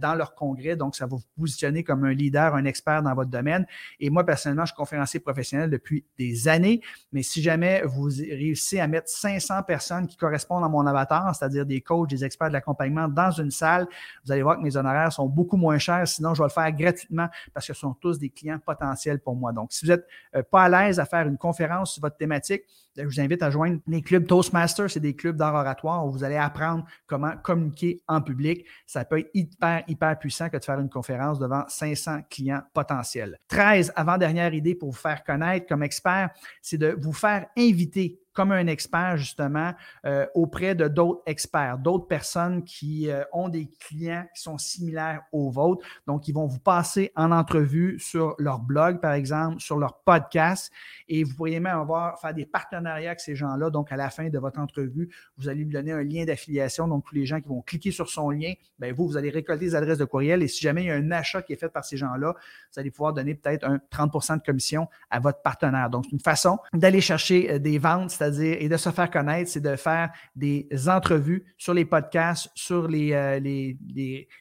dans 0.00 0.14
leur 0.14 0.34
congrès, 0.34 0.74
donc 0.74 0.96
ça 0.96 1.06
va 1.06 1.16
vous 1.16 1.22
positionner 1.36 1.84
comme 1.84 2.04
un 2.04 2.12
leader, 2.12 2.54
un 2.54 2.64
expert 2.64 3.02
dans 3.02 3.14
votre 3.14 3.30
domaine. 3.30 3.64
Et 4.00 4.10
moi, 4.10 4.24
personnellement, 4.24 4.64
je 4.64 4.72
suis 4.72 4.76
conférencier 4.76 5.20
professionnel 5.20 5.70
depuis 5.70 6.04
des 6.18 6.48
années, 6.48 6.80
mais 7.12 7.22
si 7.22 7.42
jamais 7.42 7.82
vous 7.84 8.06
réussissez 8.06 8.80
à 8.80 8.88
mettre 8.88 9.08
500 9.08 9.62
personnes 9.62 9.97
qui 10.06 10.16
correspondent 10.16 10.64
à 10.64 10.68
mon 10.68 10.86
avatar, 10.86 11.34
c'est-à-dire 11.34 11.66
des 11.66 11.80
coachs, 11.80 12.08
des 12.08 12.24
experts 12.24 12.48
de 12.48 12.54
l'accompagnement 12.54 13.08
dans 13.08 13.30
une 13.30 13.50
salle, 13.50 13.86
vous 14.24 14.32
allez 14.32 14.42
voir 14.42 14.56
que 14.56 14.62
mes 14.62 14.76
honoraires 14.76 15.12
sont 15.12 15.26
beaucoup 15.26 15.56
moins 15.56 15.78
chers. 15.78 16.06
Sinon, 16.06 16.34
je 16.34 16.42
vais 16.42 16.48
le 16.48 16.52
faire 16.52 16.72
gratuitement 16.72 17.28
parce 17.52 17.66
que 17.66 17.72
ce 17.72 17.80
sont 17.80 17.94
tous 17.94 18.18
des 18.18 18.30
clients 18.30 18.58
potentiels 18.58 19.20
pour 19.20 19.34
moi. 19.36 19.52
Donc, 19.52 19.72
si 19.72 19.84
vous 19.84 19.92
n'êtes 19.92 20.06
euh, 20.36 20.42
pas 20.42 20.64
à 20.64 20.68
l'aise 20.68 21.00
à 21.00 21.04
faire 21.04 21.26
une 21.26 21.38
conférence 21.38 21.92
sur 21.92 22.02
votre 22.02 22.16
thématique, 22.16 22.62
je 22.98 23.04
vous 23.04 23.20
invite 23.20 23.42
à 23.42 23.50
joindre 23.50 23.78
les 23.86 24.02
clubs 24.02 24.26
Toastmasters. 24.26 24.90
C'est 24.90 25.00
des 25.00 25.14
clubs 25.14 25.36
d'art 25.36 25.54
oratoire 25.54 26.06
où 26.06 26.10
vous 26.10 26.24
allez 26.24 26.36
apprendre 26.36 26.84
comment 27.06 27.36
communiquer 27.42 28.02
en 28.08 28.20
public. 28.20 28.66
Ça 28.86 29.04
peut 29.04 29.20
être 29.20 29.30
hyper, 29.34 29.84
hyper 29.86 30.18
puissant 30.18 30.48
que 30.48 30.56
de 30.56 30.64
faire 30.64 30.80
une 30.80 30.90
conférence 30.90 31.38
devant 31.38 31.64
500 31.68 32.22
clients 32.28 32.62
potentiels. 32.74 33.38
13, 33.48 33.92
avant-dernière 33.96 34.54
idée 34.54 34.74
pour 34.74 34.90
vous 34.90 34.96
faire 34.96 35.24
connaître 35.24 35.66
comme 35.66 35.82
expert, 35.82 36.30
c'est 36.62 36.78
de 36.78 36.96
vous 36.98 37.12
faire 37.12 37.46
inviter 37.56 38.20
comme 38.38 38.52
un 38.52 38.68
expert 38.68 39.16
justement 39.16 39.72
euh, 40.06 40.24
auprès 40.32 40.76
de 40.76 40.86
d'autres 40.86 41.22
experts, 41.26 41.76
d'autres 41.76 42.06
personnes 42.06 42.62
qui 42.62 43.10
euh, 43.10 43.24
ont 43.32 43.48
des 43.48 43.68
clients 43.80 44.24
qui 44.32 44.40
sont 44.40 44.58
similaires 44.58 45.22
aux 45.32 45.50
vôtres. 45.50 45.84
Donc, 46.06 46.28
ils 46.28 46.32
vont 46.32 46.46
vous 46.46 46.60
passer 46.60 47.10
en 47.16 47.32
entrevue 47.32 47.98
sur 47.98 48.36
leur 48.38 48.60
blog, 48.60 49.00
par 49.00 49.14
exemple, 49.14 49.58
sur 49.58 49.76
leur 49.76 49.98
podcast, 50.04 50.72
et 51.08 51.24
vous 51.24 51.34
pourriez 51.34 51.58
même 51.58 51.80
avoir 51.80 52.20
faire 52.20 52.32
des 52.32 52.46
partenariats 52.46 52.87
avec 52.90 53.20
ces 53.20 53.34
gens-là. 53.34 53.70
Donc, 53.70 53.92
à 53.92 53.96
la 53.96 54.10
fin 54.10 54.28
de 54.28 54.38
votre 54.38 54.58
entrevue, 54.58 55.08
vous 55.36 55.48
allez 55.48 55.64
lui 55.64 55.72
donner 55.72 55.92
un 55.92 56.02
lien 56.02 56.24
d'affiliation. 56.24 56.88
Donc, 56.88 57.04
tous 57.04 57.14
les 57.14 57.26
gens 57.26 57.40
qui 57.40 57.48
vont 57.48 57.62
cliquer 57.62 57.90
sur 57.90 58.08
son 58.08 58.30
lien, 58.30 58.52
bien, 58.78 58.92
vous, 58.92 59.06
vous 59.06 59.16
allez 59.16 59.30
récolter 59.30 59.66
les 59.66 59.74
adresses 59.74 59.98
de 59.98 60.04
courriel. 60.04 60.42
Et 60.42 60.48
si 60.48 60.62
jamais 60.62 60.84
il 60.84 60.86
y 60.86 60.90
a 60.90 60.94
un 60.94 61.10
achat 61.10 61.42
qui 61.42 61.52
est 61.52 61.56
fait 61.56 61.68
par 61.68 61.84
ces 61.84 61.96
gens-là, 61.96 62.34
vous 62.72 62.80
allez 62.80 62.90
pouvoir 62.90 63.12
donner 63.12 63.34
peut-être 63.34 63.64
un 63.64 63.78
30% 63.90 64.38
de 64.38 64.42
commission 64.42 64.88
à 65.10 65.20
votre 65.20 65.42
partenaire. 65.42 65.90
Donc, 65.90 66.04
c'est 66.06 66.12
une 66.12 66.20
façon 66.20 66.58
d'aller 66.72 67.00
chercher 67.00 67.50
euh, 67.50 67.58
des 67.58 67.78
ventes, 67.78 68.10
c'est-à-dire 68.10 68.56
et 68.60 68.68
de 68.68 68.76
se 68.76 68.90
faire 68.90 69.10
connaître, 69.10 69.50
c'est 69.50 69.60
de 69.60 69.76
faire 69.76 70.10
des 70.36 70.68
entrevues 70.86 71.44
sur 71.56 71.74
les 71.74 71.84
podcasts, 71.84 72.50
sur 72.54 72.88
les, 72.88 73.12
euh, 73.12 73.38
les, 73.38 73.78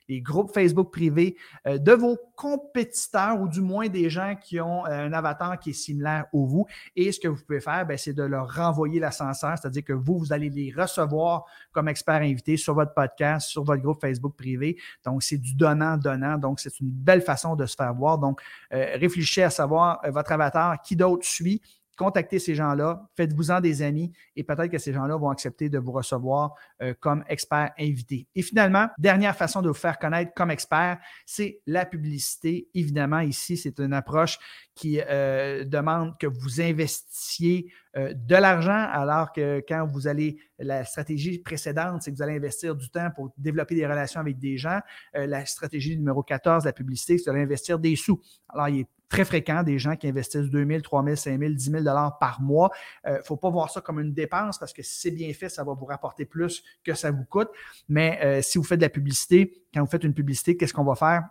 les, 0.08 0.22
groupes 0.22 0.54
Facebook 0.54 0.92
privés 0.92 1.36
euh, 1.66 1.78
de 1.78 1.92
vos 1.92 2.18
compétiteurs 2.36 3.40
ou 3.40 3.48
du 3.48 3.62
moins 3.62 3.88
des 3.88 4.10
gens 4.10 4.36
qui 4.36 4.60
ont 4.60 4.86
un 4.86 5.14
avatar 5.14 5.60
qui 5.60 5.72
est 5.72 5.74
similaire 5.74 6.26
au 6.34 6.46
vous. 6.46 6.66
Et 6.96 7.12
ce 7.12 7.20
que 7.20 7.28
vous 7.28 7.42
pouvez 7.44 7.60
faire, 7.60 7.86
ben, 7.86 7.98
c'est 7.98 8.14
de 8.14 8.24
leur 8.24 8.37
renvoyer 8.46 9.00
l'ascenseur, 9.00 9.58
c'est-à-dire 9.58 9.84
que 9.84 9.94
vous, 9.94 10.18
vous 10.20 10.34
allez 10.34 10.50
les 10.50 10.74
recevoir 10.76 11.46
comme 11.72 11.88
experts 11.88 12.22
invités 12.22 12.58
sur 12.58 12.74
votre 12.74 12.94
podcast, 12.94 13.50
sur 13.50 13.64
votre 13.64 13.82
groupe 13.82 14.02
Facebook 14.02 14.36
privé. 14.36 14.78
Donc, 15.04 15.24
c'est 15.24 15.38
du 15.38 15.56
donnant-donnant. 15.56 16.38
Donc, 16.38 16.60
c'est 16.60 16.80
une 16.80 16.92
belle 16.92 17.22
façon 17.22 17.56
de 17.56 17.66
se 17.66 17.76
faire 17.76 17.94
voir. 17.94 18.18
Donc, 18.18 18.42
réfléchissez 18.72 19.44
à 19.44 19.50
savoir 19.50 20.02
votre 20.10 20.32
avatar, 20.32 20.82
qui 20.82 20.96
d'autre 20.96 21.26
suit 21.26 21.62
contactez 21.98 22.40
ces 22.40 22.56
gens-là, 22.56 23.10
faites-vous-en 23.18 23.60
des 23.60 23.82
amis 23.82 24.14
et 24.36 24.44
peut-être 24.44 24.70
que 24.70 24.78
ces 24.78 24.94
gens-là 24.94 25.18
vont 25.18 25.30
accepter 25.30 25.68
de 25.68 25.80
vous 25.80 25.92
recevoir 25.92 26.54
euh, 26.82 26.94
comme 27.00 27.26
expert 27.28 27.72
invité. 27.78 28.28
Et 28.36 28.42
finalement, 28.42 28.88
dernière 28.98 29.36
façon 29.36 29.62
de 29.62 29.68
vous 29.68 29.74
faire 29.74 30.00
connaître 30.00 30.32
comme 30.34 30.52
expert, 30.52 31.00
c'est 31.26 31.60
la 31.66 31.86
publicité. 31.86 32.70
Évidemment, 32.74 33.20
ici, 33.20 33.58
c'est 33.58 33.80
une 33.80 33.94
approche 33.94 34.38
qui 34.76 35.02
euh, 35.02 35.66
demande 35.66 36.18
que 36.20 36.28
vous 36.28 36.62
investissiez 36.62 37.72
euh, 37.96 38.14
de 38.14 38.36
l'argent, 38.36 38.88
alors 38.92 39.34
que 39.34 39.64
quand 39.68 39.86
vous 39.88 40.08
allez, 40.08 40.38
la 40.60 40.86
stratégie 40.86 41.40
précédente, 41.40 42.04
c'est 42.04 42.12
que 42.12 42.16
vous 42.16 42.22
allez 42.22 42.36
investir 42.36 42.76
du 42.76 42.90
temps 42.90 43.10
pour 43.16 43.34
développer 43.38 43.74
des 43.74 43.88
relations 43.88 44.22
avec 44.22 44.38
des 44.38 44.58
gens. 44.58 44.80
la 45.14 45.46
stratégie 45.46 45.98
numéro 45.98 46.22
14, 46.22 46.66
la 46.66 46.74
publicité, 46.74 47.18
c'est 47.18 47.26
que 47.26 47.30
vous 47.30 47.36
allez 47.36 47.46
investir 47.46 47.80
des 47.80 47.96
sous. 47.96 48.22
Alors, 48.50 48.70
il 48.70 48.82
est 48.82 48.88
très 49.10 49.26
fréquent 49.26 49.64
des 49.64 49.80
gens 49.80 49.96
qui 49.96 50.08
investissent 50.08 50.50
2 50.50 50.66
000, 50.66 50.82
3 50.82 51.04
000, 51.04 51.16
5 51.16 51.40
000, 51.40 51.54
10 51.54 51.72
000 51.72 51.84
dollars 51.84 52.18
par 52.20 52.42
mois. 52.42 52.72
Il 53.06 53.12
euh, 53.12 53.22
faut 53.24 53.38
pas 53.38 53.50
voir 53.50 53.70
ça 53.70 53.82
comme 53.82 54.00
une 54.00 54.14
dépense 54.14 54.58
parce 54.58 54.74
que 54.74 54.82
si 54.82 55.00
c'est 55.00 55.12
bien 55.12 55.32
fait, 55.34 55.50
ça 55.50 55.64
va 55.64 55.74
vous 55.74 55.86
rapporter 55.86 56.26
plus 56.26 56.64
que 56.84 56.94
ça 56.94 57.12
vous 57.12 57.26
coûte. 57.26 57.50
Mais 57.88 58.20
euh, 58.24 58.42
si 58.42 58.58
vous 58.58 58.64
faites 58.64 58.80
de 58.80 58.86
la 58.86 58.90
publicité, 58.90 59.64
quand 59.74 59.82
vous 59.82 59.90
faites 59.90 60.04
une 60.04 60.14
publicité, 60.14 60.58
qu'est-ce 60.58 60.74
qu'on 60.74 60.84
va 60.84 60.96
faire? 60.96 61.24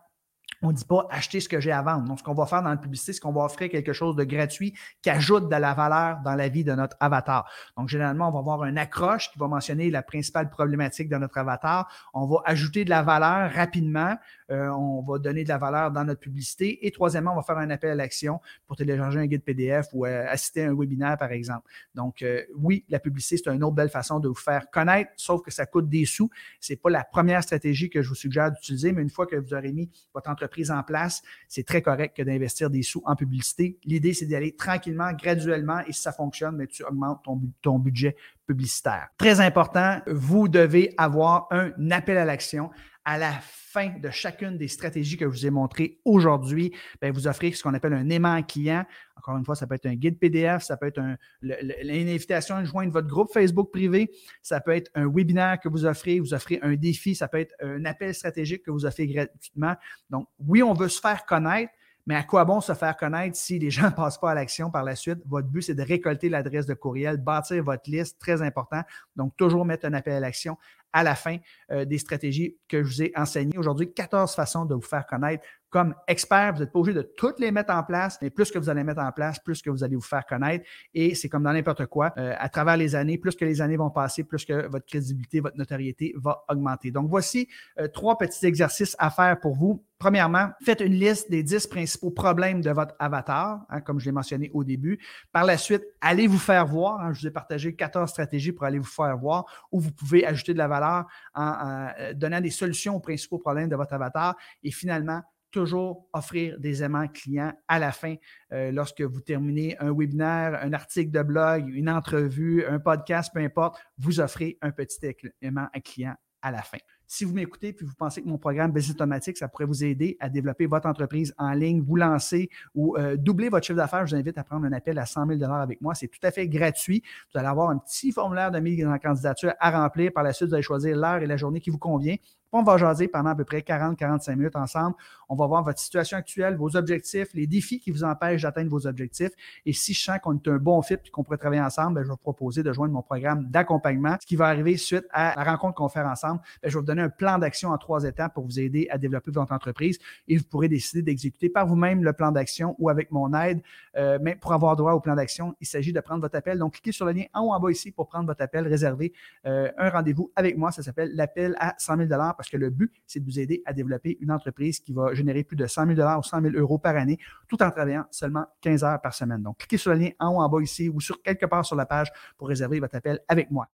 On 0.63 0.69
ne 0.69 0.73
dit 0.73 0.85
pas 0.85 1.07
acheter 1.11 1.41
ce 1.41 1.49
que 1.49 1.61
j'ai 1.61 1.73
à 1.73 1.83
vendre. 1.83 2.05
Donc, 2.05 2.19
ce 2.19 2.25
qu'on 2.25 2.35
va 2.35 2.47
faire 2.47 2.63
dans 2.63 2.71
la 2.71 2.77
publicité, 2.77 3.13
c'est 3.13 3.21
qu'on 3.21 3.33
va 3.33 3.43
offrir 3.43 3.69
quelque 3.69 3.93
chose 3.93 4.17
de 4.17 4.25
gratuit 4.25 4.75
qui 5.03 5.11
ajoute 5.11 5.49
de 5.49 5.57
la 5.57 5.75
valeur 5.75 6.19
dans 6.25 6.35
la 6.35 6.49
vie 6.49 6.65
de 6.65 6.73
notre 6.73 6.97
avatar. 6.99 7.51
Donc, 7.77 7.89
généralement, 7.89 8.29
on 8.29 8.33
va 8.33 8.39
avoir 8.39 8.63
un 8.63 8.77
accroche 8.77 9.31
qui 9.31 9.39
va 9.39 9.49
mentionner 9.49 9.91
la 9.91 10.03
principale 10.03 10.49
problématique 10.49 11.09
de 11.09 11.17
notre 11.17 11.37
avatar. 11.39 11.91
On 12.15 12.27
va 12.27 12.39
ajouter 12.47 12.85
de 12.85 12.91
la 12.91 13.03
valeur 13.03 13.53
rapidement. 13.53 14.17
Euh, 14.51 14.69
on 14.69 15.03
va 15.03 15.19
donner 15.19 15.45
de 15.45 15.49
la 15.49 15.59
valeur 15.59 15.91
dans 15.91 16.05
notre 16.05 16.21
publicité. 16.21 16.87
Et 16.87 16.91
troisièmement, 16.91 17.33
on 17.33 17.37
va 17.37 17.43
faire 17.43 17.59
un 17.59 17.71
appel 17.71 17.91
à 17.91 17.95
l'action 17.95 18.41
pour 18.67 18.77
télécharger 18.77 19.19
un 19.19 19.27
guide 19.27 19.43
PDF 19.43 19.89
ou 19.93 20.07
euh, 20.07 20.25
assister 20.29 20.65
à 20.65 20.71
un 20.71 20.75
webinaire, 20.75 21.19
par 21.19 21.33
exemple. 21.33 21.69
Donc, 21.95 22.23
euh, 22.23 22.43
oui, 22.57 22.85
la 22.89 22.99
publicité, 22.99 23.37
c'est 23.37 23.55
une 23.55 23.63
autre 23.63 23.75
belle 23.75 23.91
façon 23.91 24.21
de 24.21 24.29
vous 24.29 24.35
faire 24.35 24.71
connaître, 24.71 25.11
sauf 25.17 25.43
que 25.43 25.51
ça 25.51 25.67
coûte 25.67 25.89
des 25.89 26.07
sous. 26.07 26.31
Ce 26.61 26.73
n'est 26.73 26.77
pas 26.79 26.91
la 26.91 27.05
première 27.05 27.43
stratégie 27.43 27.91
que 27.91 28.01
je 28.01 28.09
vous 28.09 28.15
suggère 28.15 28.51
d'utiliser, 28.51 28.93
mais 28.93 29.03
une 29.03 29.11
fois 29.11 29.27
que 29.27 29.37
vous 29.37 29.53
aurez 29.53 29.73
mis 29.73 29.91
votre 30.15 30.31
entreprise 30.31 30.46
prise 30.49 30.71
en 30.71 30.83
place, 30.83 31.23
c'est 31.49 31.65
très 31.65 31.83
correct 31.83 32.17
que 32.17 32.23
d'investir 32.23 32.71
des 32.71 32.83
sous 32.83 33.03
en 33.05 33.17
publicité. 33.17 33.79
L'idée, 33.85 34.15
c'est 34.15 34.27
d'aller 34.27 34.53
tranquillement, 34.53 35.13
graduellement, 35.13 35.81
et 35.87 35.93
si 35.93 36.01
ça 36.01 36.13
fonctionne, 36.13 36.57
mais 36.57 36.67
tu 36.67 36.85
augmentes 36.85 37.23
ton, 37.25 37.41
ton 37.63 37.79
budget 37.79 38.17
publicitaire. 38.47 39.09
Très 39.19 39.41
important, 39.41 40.01
vous 40.07 40.49
devez 40.49 40.95
avoir 40.97 41.49
un 41.51 41.73
appel 41.91 42.17
à 42.17 42.25
l'action 42.25 42.71
à 43.07 43.19
la 43.19 43.33
fin 43.41 43.91
de 44.01 44.11
chacune 44.11 44.59
des 44.59 44.67
stratégies 44.67 45.17
que 45.17 45.27
je 45.27 45.31
vous 45.31 45.47
ai 45.47 45.51
montrées 45.51 46.01
aujourd'hui, 46.05 46.75
ben, 47.01 47.13
vous 47.13 47.29
offrez 47.29 47.53
ce 47.53 47.63
qu'on 47.63 47.73
appelle 47.73 47.93
un 47.93 48.11
aimant 48.11 48.43
client. 48.43 48.85
Encore 49.17 49.37
une 49.37 49.45
fois, 49.45 49.55
ça 49.55 49.69
peut 49.69 49.77
être 49.77 49.87
un 49.87 49.95
guide 49.95 50.19
PDF, 50.19 50.65
ça 50.65 50.77
peut 50.77 50.89
être 50.89 50.99
une 50.99 52.09
invitation 52.09 52.57
à 52.57 52.65
joindre 52.65 52.93
votre 52.93 53.07
groupe 53.07 53.33
Facebook 53.33 53.71
privé, 53.71 54.11
ça 54.43 54.61
peut 54.61 54.73
être 54.73 54.91
un 54.97 55.07
webinaire 55.09 55.61
que 55.61 55.69
vous 55.69 55.85
offrez, 55.85 56.19
vous 56.19 56.35
offrez 56.35 56.59
un 56.63 56.75
défi, 56.75 57.15
ça 57.15 57.29
peut 57.29 57.39
être 57.39 57.55
un 57.61 57.85
appel 57.85 58.13
stratégique 58.13 58.65
que 58.65 58.73
vous 58.73 58.85
offrez 58.85 59.07
gratuitement. 59.07 59.77
Donc, 60.11 60.27
oui, 60.41 60.65
on 60.65 60.75
veut 60.75 60.89
se 60.89 61.01
faire 61.01 61.25
connaître, 61.27 61.73
mais 62.07 62.15
à 62.15 62.23
quoi 62.23 62.45
bon 62.45 62.61
se 62.61 62.73
faire 62.73 62.97
connaître 62.97 63.37
si 63.37 63.59
les 63.59 63.71
gens 63.71 63.87
ne 63.87 63.95
passent 63.95 64.19
pas 64.19 64.31
à 64.31 64.35
l'action 64.35 64.71
par 64.71 64.85
la 64.85 64.95
suite? 64.95 65.19
Votre 65.27 65.49
but, 65.49 65.63
c'est 65.63 65.75
de 65.75 65.83
récolter 65.83 66.29
l'adresse 66.29 66.67
de 66.67 66.75
courriel, 66.75 67.17
bâtir 67.17 67.63
votre 67.65 67.91
liste, 67.91 68.19
très 68.19 68.43
important. 68.43 68.83
Donc, 69.17 69.37
toujours 69.37 69.65
mettre 69.65 69.87
un 69.87 69.93
appel 69.93 70.15
à 70.15 70.21
l'action 70.21 70.57
à 70.93 71.03
la 71.03 71.15
fin 71.15 71.37
euh, 71.73 71.85
des 71.85 71.99
stratégies 71.99 72.57
que 72.69 72.83
je 72.83 72.89
vous 72.89 73.03
ai 73.03 73.13
enseignées. 73.17 73.59
Aujourd'hui, 73.59 73.93
14 73.93 74.35
façons 74.35 74.65
de 74.65 74.75
vous 74.75 74.81
faire 74.81 75.07
connaître 75.07 75.45
comme 75.71 75.95
expert. 76.07 76.55
Vous 76.55 76.61
n'êtes 76.61 76.73
pas 76.73 76.79
obligé 76.79 76.97
de 76.97 77.03
toutes 77.03 77.39
les 77.41 77.51
mettre 77.51 77.73
en 77.73 77.83
place, 77.83 78.19
mais 78.23 78.31
plus 78.31 78.51
que 78.51 78.59
vous 78.59 78.69
allez 78.69 78.85
mettre 78.85 79.03
en 79.03 79.13
place, 79.13 79.39
plus 79.39 79.63
que 79.63 79.71
vous 79.71 79.85
allez 79.85 79.97
vous 79.97 80.03
faire 80.03 80.25
connaître. 80.27 80.65
Et 80.95 81.15
c'est 81.15 81.29
comme 81.29 81.43
dans 81.43 81.53
n'importe 81.53 81.87
quoi. 81.87 82.13
Euh, 82.19 82.35
à 82.39 82.49
travers 82.49 82.77
les 82.77 82.95
années, 82.95 83.19
plus 83.19 83.35
que 83.35 83.45
les 83.45 83.61
années 83.61 83.77
vont 83.77 83.91
passer, 83.91 84.25
plus 84.25 84.45
que 84.45 84.67
votre 84.69 84.87
crédibilité, 84.87 85.41
votre 85.41 85.57
notoriété 85.57 86.15
va 86.17 86.45
augmenter. 86.49 86.91
Donc, 86.91 87.09
voici 87.09 87.49
euh, 87.79 87.89
trois 87.89 88.19
petits 88.19 88.47
exercices 88.47 88.97
à 88.99 89.11
faire 89.11 89.39
pour 89.41 89.55
vous. 89.55 89.85
Premièrement, 89.99 90.51
faites 90.63 90.81
une 90.81 90.93
liste 90.93 91.31
des 91.31 91.43
10 91.43 91.69
principaux 91.69 92.11
problèmes 92.11 92.61
de 92.61 92.71
votre 92.71 92.95
avatar, 92.99 93.65
hein, 93.71 93.81
comme 93.81 93.99
je 93.99 94.05
l'ai 94.05 94.13
mentionné 94.13 94.51
au 94.53 94.63
début. 94.63 94.99
Par 95.33 95.45
la 95.45 95.57
suite, 95.57 95.83
allez 96.03 96.27
vous 96.27 96.39
faire 96.39 96.67
voir. 96.67 97.01
Hein, 97.01 97.15
je 97.15 97.21
vous 97.21 97.27
ai 97.29 97.31
partagé 97.31 97.75
14 97.75 98.11
stratégies 98.11 98.53
pour 98.53 98.67
aller 98.67 98.79
vous 98.79 98.85
faire 98.85 99.17
voir 99.17 99.47
où 99.73 99.81
vous 99.81 99.93
pouvez 99.93 100.27
ajouter 100.27 100.53
de 100.53 100.59
la 100.59 100.69
valeur 100.69 101.07
en, 101.35 101.89
euh, 101.99 102.13
donnant 102.13 102.43
des 102.43 102.51
solutions 102.51 102.97
aux 102.97 103.01
principaux 103.01 103.39
problèmes 103.39 103.71
de 103.71 103.77
votre 103.77 103.95
avatar 103.95 104.37
et 104.63 104.71
finalement, 104.71 105.23
toujours 105.57 106.07
offrir 106.13 106.61
des 106.61 106.83
aimants 106.83 107.09
clients 107.09 107.55
à 107.67 107.79
la 107.79 107.91
fin 107.91 108.17
euh, 108.53 108.71
lorsque 108.71 109.01
vous 109.01 109.23
terminez 109.23 109.75
un 109.79 109.91
webinaire, 109.91 110.61
un 110.63 110.75
article 110.75 111.11
de 111.11 111.23
blog, 111.23 111.67
une 111.71 111.89
entrevue, 111.89 112.63
un 112.67 112.79
podcast, 112.79 113.31
peu 113.33 113.41
importe, 113.41 113.81
vous 113.97 114.21
offrez 114.21 114.59
un 114.61 114.71
petit 114.71 114.99
aimant 115.41 115.69
à 115.73 115.81
client 115.81 116.15
à 116.43 116.51
la 116.51 116.61
fin. 116.61 116.77
Si 117.07 117.25
vous 117.25 117.33
m'écoutez 117.33 117.73
puis 117.73 117.87
vous 117.87 117.95
pensez 117.97 118.21
que 118.21 118.29
mon 118.29 118.37
programme 118.37 118.73
Business 118.73 118.97
Automatique, 118.97 119.39
ça 119.39 119.49
pourrait 119.49 119.65
vous 119.65 119.83
aider 119.83 120.17
à 120.21 120.29
développer 120.29 120.67
votre 120.67 120.87
entreprise 120.89 121.33
en 121.39 121.53
ligne, 121.53 121.81
vous 121.81 121.97
lancer 121.97 122.51
ou 122.75 122.97
euh, 122.99 123.17
doubler 123.17 123.49
votre 123.49 123.65
chiffre 123.65 123.77
d'affaires, 123.77 124.07
je 124.07 124.15
vous 124.15 124.21
invite 124.21 124.37
à 124.37 124.45
prendre 124.45 124.67
un 124.67 124.73
appel 124.73 124.99
à 124.99 125.07
100 125.07 125.39
000 125.39 125.51
avec 125.53 125.81
moi. 125.81 125.95
C'est 125.95 126.09
tout 126.09 126.19
à 126.23 126.31
fait 126.31 126.49
gratuit. 126.49 127.03
Vous 127.33 127.39
allez 127.39 127.49
avoir 127.49 127.71
un 127.71 127.79
petit 127.79 128.13
formulaire 128.13 128.51
de 128.51 128.59
mise 128.59 128.85
en 128.85 128.99
candidature 128.99 129.55
à 129.59 129.71
remplir. 129.71 130.13
Par 130.13 130.25
la 130.25 130.33
suite, 130.33 130.49
vous 130.49 130.55
allez 130.55 130.63
choisir 130.63 130.97
l'heure 130.97 131.23
et 131.23 131.27
la 131.27 131.37
journée 131.37 131.61
qui 131.61 131.71
vous 131.71 131.79
convient. 131.79 132.17
On 132.53 132.63
va 132.63 132.79
jaser 132.79 133.09
pendant 133.09 133.31
à 133.31 133.35
peu 133.35 133.45
près 133.45 133.61
40-45 133.61 134.37
minutes 134.37 134.57
ensemble. 134.57 134.97
On 135.29 135.35
va 135.35 135.47
voir 135.47 135.65
votre 135.65 135.79
situation 135.79 136.17
actuelle, 136.17 136.57
vos 136.57 136.77
objectifs, 136.77 137.29
les 137.35 137.47
défis 137.47 137.81
qui 137.81 137.91
vous 137.91 138.05
empêchent 138.05 138.43
d'atteindre 138.43 138.71
vos 138.71 138.87
objectifs. 138.87 139.33
Et 139.65 139.73
si 139.73 139.93
je 139.93 140.03
sens 140.03 140.19
qu'on 140.23 140.37
est 140.37 140.49
un 140.49 140.59
bon 140.59 140.81
fit 140.83 140.95
et 140.95 141.11
qu'on 141.11 141.25
pourrait 141.25 141.39
travailler 141.39 141.63
ensemble, 141.63 141.95
ben, 141.95 142.03
je 142.03 142.07
vais 142.07 142.13
vous 142.13 142.17
proposer 142.17 142.63
de 142.63 142.73
joindre 142.73 142.93
mon 142.93 143.03
programme 143.03 143.47
d'accompagnement. 143.47 144.17
Ce 144.21 144.27
qui 144.27 144.37
va 144.37 144.47
arriver 144.47 144.77
suite 144.77 145.05
à 145.11 145.35
la 145.37 145.51
rencontre 145.51 145.75
qu'on 145.75 145.87
va 145.87 145.93
faire 145.93 146.07
ensemble, 146.07 146.41
ben, 146.63 146.69
je 146.69 146.75
vais 146.75 146.81
vous 146.81 146.87
donner 146.87 147.03
un 147.03 147.09
plan 147.09 147.39
d'action 147.39 147.71
en 147.71 147.79
trois 147.79 148.05
étapes 148.05 148.35
pour 148.35 148.45
vous 148.45 148.61
aider 148.61 148.87
à 148.91 148.99
développer 148.99 149.31
votre 149.31 149.53
entreprise 149.53 149.99
et 150.29 150.37
vous 150.37 150.45
pourrez 150.45 150.69
décider 150.69 151.03
d'exécuter 151.03 151.49
par 151.49 151.67
vous-même 151.67 152.05
le 152.05 152.13
plan 152.13 152.31
d'action 152.31 152.77
ou 152.79 152.89
avec 152.89 153.11
mon 153.11 153.33
aide. 153.35 153.61
Euh, 153.97 154.19
mais 154.23 154.37
pour 154.37 154.53
avoir 154.53 154.77
droit 154.77 154.93
au 154.93 155.01
plan 155.01 155.17
d'action, 155.17 155.57
il 155.61 155.67
s'agit 155.67 155.93
de 155.93 156.01
prendre 156.01 156.21
votre 156.21 156.37
appel. 156.37 156.59
Donc, 156.59 156.75
cliquez 156.75 156.93
sur 156.93 157.07
le 157.07 157.13
lien 157.13 157.25
en 157.35 157.43
haut 157.43 157.53
en 157.53 157.61
bas 157.61 157.71
ici 157.71 157.91
pour 157.91 158.07
prendre 158.07 158.27
votre 158.27 158.43
appel, 158.43 158.67
réserver 158.67 159.13
euh, 159.47 159.71
un 159.77 159.91
rendez-vous 159.91 160.31
avec 160.37 160.57
moi. 160.57 160.71
Ça 160.71 160.83
s'appelle 160.83 161.11
l'appel 161.15 161.57
à 161.59 161.75
100 161.79 161.97
000 161.97 162.09
parce 162.09 162.49
que 162.49 162.57
le 162.57 162.71
but, 162.71 162.93
c'est 163.07 163.21
de 163.21 163.25
vous 163.25 163.41
aider 163.41 163.63
à 163.67 163.73
développer 163.73 164.19
une 164.21 164.31
entreprise 164.31 164.79
qui 164.81 164.93
va 164.93 165.16
générer 165.17 165.45
plus 165.45 165.57
de 165.57 165.67
100 165.67 165.95
000 165.97 166.19
ou 166.19 166.23
100 166.23 166.43
000 166.43 166.55
euros 166.57 166.79
par 166.79 166.97
année 166.97 167.19
tout 167.49 167.63
en 167.63 167.71
travaillant 167.71 168.05
seulement 168.11 168.47
15 168.61 168.85
heures 168.85 169.01
par 169.01 169.15
semaine. 169.15 169.43
Donc, 169.43 169.59
cliquez 169.59 169.79
sur 169.79 169.93
le 169.93 169.99
lien 169.99 170.11
en 170.21 170.35
haut 170.35 170.41
en 170.41 170.49
bas 170.49 170.63
ici 170.63 170.89
ou 170.89 171.01
sur 171.01 171.23
quelque 171.23 171.47
part 171.47 171.65
sur 171.65 171.77
la 171.77 171.87
page 171.87 172.13
pour 172.39 172.49
réserver 172.49 172.81
votre 172.81 172.97
appel 172.97 173.21
avec 173.29 173.51
moi. 173.51 173.69